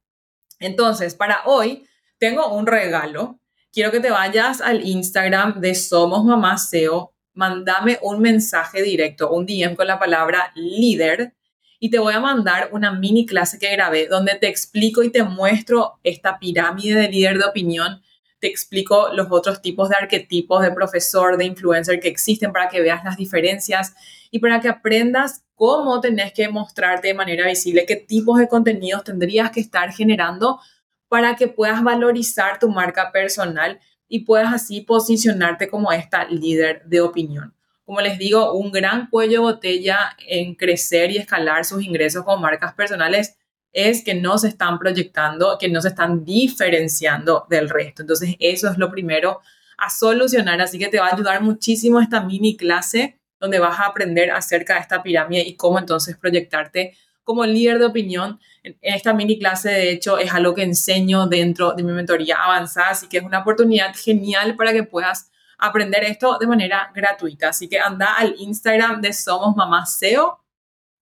Entonces, 0.58 1.14
para 1.14 1.44
hoy 1.46 1.86
tengo 2.18 2.48
un 2.54 2.66
regalo. 2.66 3.40
Quiero 3.72 3.90
que 3.90 4.00
te 4.00 4.10
vayas 4.10 4.60
al 4.60 4.86
Instagram 4.86 5.60
de 5.60 5.74
Somos 5.74 6.24
Mamá 6.24 6.58
SEO, 6.58 7.12
mándame 7.32 7.98
un 8.02 8.20
mensaje 8.20 8.82
directo, 8.82 9.30
un 9.30 9.46
DM 9.46 9.74
con 9.74 9.86
la 9.86 9.98
palabra 9.98 10.52
líder 10.54 11.34
y 11.84 11.90
te 11.90 11.98
voy 11.98 12.14
a 12.14 12.20
mandar 12.20 12.70
una 12.72 12.92
mini 12.92 13.26
clase 13.26 13.58
que 13.58 13.70
grabé 13.70 14.06
donde 14.06 14.36
te 14.36 14.48
explico 14.48 15.02
y 15.02 15.10
te 15.10 15.22
muestro 15.22 15.98
esta 16.02 16.38
pirámide 16.38 16.94
de 16.94 17.08
líder 17.08 17.36
de 17.36 17.44
opinión. 17.44 18.00
Te 18.38 18.46
explico 18.46 19.08
los 19.12 19.26
otros 19.30 19.60
tipos 19.60 19.88
de 19.88 19.96
arquetipos 19.96 20.62
de 20.62 20.70
profesor, 20.70 21.36
de 21.36 21.44
influencer 21.44 22.00
que 22.00 22.08
existen 22.08 22.52
para 22.52 22.68
que 22.68 22.80
veas 22.80 23.04
las 23.04 23.16
diferencias 23.16 23.94
y 24.30 24.38
para 24.38 24.60
que 24.60 24.68
aprendas 24.68 25.44
cómo 25.54 26.00
tenés 26.00 26.32
que 26.32 26.48
mostrarte 26.48 27.08
de 27.08 27.14
manera 27.14 27.46
visible, 27.46 27.86
qué 27.86 27.96
tipos 27.96 28.38
de 28.38 28.48
contenidos 28.48 29.04
tendrías 29.04 29.50
que 29.50 29.60
estar 29.60 29.92
generando 29.92 30.60
para 31.14 31.36
que 31.36 31.46
puedas 31.46 31.80
valorizar 31.84 32.58
tu 32.58 32.68
marca 32.68 33.12
personal 33.12 33.78
y 34.08 34.24
puedas 34.24 34.52
así 34.52 34.80
posicionarte 34.80 35.68
como 35.68 35.92
esta 35.92 36.24
líder 36.24 36.82
de 36.86 37.00
opinión. 37.02 37.54
Como 37.84 38.00
les 38.00 38.18
digo, 38.18 38.52
un 38.54 38.72
gran 38.72 39.08
cuello 39.08 39.42
botella 39.42 40.16
en 40.26 40.56
crecer 40.56 41.12
y 41.12 41.18
escalar 41.18 41.64
sus 41.64 41.84
ingresos 41.84 42.24
con 42.24 42.40
marcas 42.40 42.74
personales 42.74 43.36
es 43.72 44.02
que 44.02 44.16
no 44.16 44.38
se 44.38 44.48
están 44.48 44.80
proyectando, 44.80 45.56
que 45.56 45.68
no 45.68 45.80
se 45.80 45.90
están 45.90 46.24
diferenciando 46.24 47.46
del 47.48 47.70
resto. 47.70 48.02
Entonces, 48.02 48.34
eso 48.40 48.68
es 48.68 48.76
lo 48.76 48.90
primero 48.90 49.40
a 49.78 49.90
solucionar. 49.90 50.60
Así 50.60 50.80
que 50.80 50.88
te 50.88 50.98
va 50.98 51.10
a 51.10 51.14
ayudar 51.14 51.42
muchísimo 51.42 52.00
esta 52.00 52.22
mini 52.22 52.56
clase 52.56 53.20
donde 53.38 53.60
vas 53.60 53.78
a 53.78 53.86
aprender 53.86 54.32
acerca 54.32 54.74
de 54.74 54.80
esta 54.80 55.00
pirámide 55.00 55.42
y 55.42 55.54
cómo 55.54 55.78
entonces 55.78 56.16
proyectarte 56.16 56.96
como 57.24 57.44
líder 57.44 57.78
de 57.78 57.86
opinión. 57.86 58.38
En 58.62 58.76
esta 58.82 59.12
mini 59.12 59.38
clase, 59.38 59.70
de 59.70 59.90
hecho, 59.90 60.18
es 60.18 60.32
algo 60.32 60.54
que 60.54 60.62
enseño 60.62 61.26
dentro 61.26 61.72
de 61.72 61.82
mi 61.82 61.92
mentoría 61.92 62.36
avanzada, 62.36 62.90
así 62.90 63.08
que 63.08 63.18
es 63.18 63.24
una 63.24 63.40
oportunidad 63.40 63.94
genial 63.96 64.56
para 64.56 64.72
que 64.72 64.84
puedas 64.84 65.30
aprender 65.58 66.04
esto 66.04 66.38
de 66.38 66.46
manera 66.46 66.90
gratuita. 66.94 67.48
Así 67.48 67.68
que 67.68 67.80
anda 67.80 68.14
al 68.14 68.34
Instagram 68.38 69.00
de 69.00 69.12
Somos 69.12 69.56
Mamá 69.56 69.86
SEO, 69.86 70.44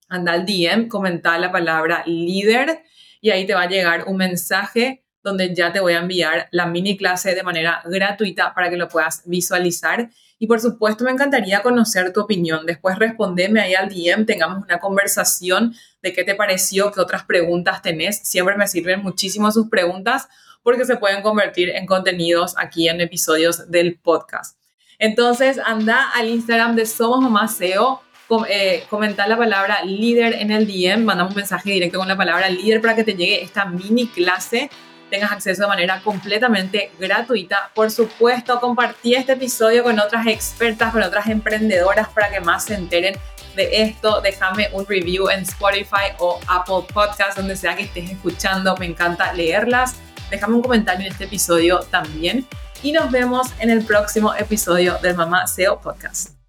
anda 0.09 0.33
al 0.33 0.47
DM, 0.47 0.89
comenta 0.89 1.39
la 1.39 1.51
palabra 1.51 2.03
líder 2.07 2.83
y 3.21 3.31
ahí 3.31 3.47
te 3.47 3.55
va 3.55 3.63
a 3.63 3.69
llegar 3.69 4.05
un 4.07 4.17
mensaje 4.17 5.05
donde 5.23 5.55
ya 5.55 5.73
te 5.73 5.81
voy 5.81 5.95
a 5.95 6.01
enviar 6.01 6.49
la 6.51 6.67
mini 6.67 6.97
clase 6.97 7.35
de 7.35 7.43
manera 7.43 7.81
gratuita 7.85 8.53
para 8.55 8.69
que 8.71 8.77
lo 8.77 8.89
puedas 8.89 9.23
visualizar 9.25 10.11
Y 10.39 10.49
por 10.49 10.61
supuesto, 10.61 11.05
me 11.05 11.13
encantaría 11.13 11.63
conocer 11.63 12.13
tu 12.13 12.21
opinión. 12.21 12.67
Después 12.67 12.99
respondeme 12.99 13.61
ahí 13.61 13.75
al 13.75 13.89
DM, 13.89 14.27
tengamos 14.27 14.65
una 14.65 14.81
conversación 14.81 15.75
de 16.03 16.12
qué 16.12 16.25
te 16.25 16.35
pareció, 16.35 16.91
qué 16.93 17.01
otras 17.01 17.25
preguntas 17.25 17.81
tenés. 17.83 18.19
Siempre 18.19 18.57
me 18.57 18.67
sirven 18.67 19.03
muchísimo 19.03 19.51
sus 19.53 19.69
preguntas 19.69 20.29
porque 20.62 20.85
se 20.85 20.97
pueden 20.97 21.23
convertir 21.23 21.71
en 21.71 21.87
contenidos 21.87 22.55
aquí 22.59 22.88
en 22.88 23.01
episodios 23.01 23.71
del 23.71 23.97
podcast. 23.97 24.57
Entonces, 24.99 25.59
anda 25.65 26.11
al 26.15 26.29
Instagram 26.29 26.77
de 26.77 26.87
Somos 26.87 27.21
Mamá 27.21 27.49
SEO, 27.49 28.03
eh, 28.49 28.85
comentar 28.88 29.29
la 29.29 29.37
palabra 29.37 29.85
líder 29.85 30.35
en 30.35 30.51
el 30.51 30.67
DM, 30.67 31.05
mandamos 31.05 31.33
un 31.33 31.37
mensaje 31.37 31.71
directo 31.71 31.99
con 31.99 32.09
la 32.09 32.17
palabra 32.17 32.49
líder 32.49 32.81
para 32.81 32.95
que 32.95 33.05
te 33.05 33.15
llegue 33.15 33.43
esta 33.43 33.67
mini 33.67 34.07
clase 34.07 34.71
tengas 35.12 35.31
acceso 35.31 35.62
de 35.62 35.69
manera 35.69 36.01
completamente 36.03 36.91
gratuita. 36.99 37.71
Por 37.75 37.91
supuesto, 37.91 38.59
compartí 38.61 39.15
este 39.15 39.33
episodio 39.33 39.83
con 39.83 40.01
otras 40.01 40.27
expertas, 40.27 40.91
con 40.91 41.03
otras 41.03 41.27
emprendedoras 41.27 42.09
para 42.09 42.31
que 42.31 42.41
más 42.41 42.65
se 42.65 42.75
enteren 42.75 43.15
de 43.55 43.83
esto. 43.83 44.21
Déjame 44.21 44.69
un 44.73 44.87
review 44.87 45.29
en 45.29 45.41
Spotify 45.41 46.15
o 46.19 46.41
Apple 46.49 46.87
Podcast, 46.93 47.37
donde 47.37 47.57
sea 47.57 47.77
que 47.77 47.85
estés 47.85 48.11
escuchando. 48.11 48.77
Me 48.79 48.87
encanta 48.87 49.33
leerlas. 49.33 49.97
Déjame 50.31 50.55
un 50.57 50.62
comentario 50.62 51.07
en 51.07 51.12
este 51.12 51.25
episodio 51.25 51.81
también. 51.91 52.47
Y 52.83 52.93
nos 52.93 53.11
vemos 53.11 53.49
en 53.61 53.71
el 53.71 53.85
próximo 53.85 54.35
episodio 54.35 54.99
del 55.03 55.15
Mamá 55.17 55.47
SEO 55.47 55.81
Podcast. 55.81 56.42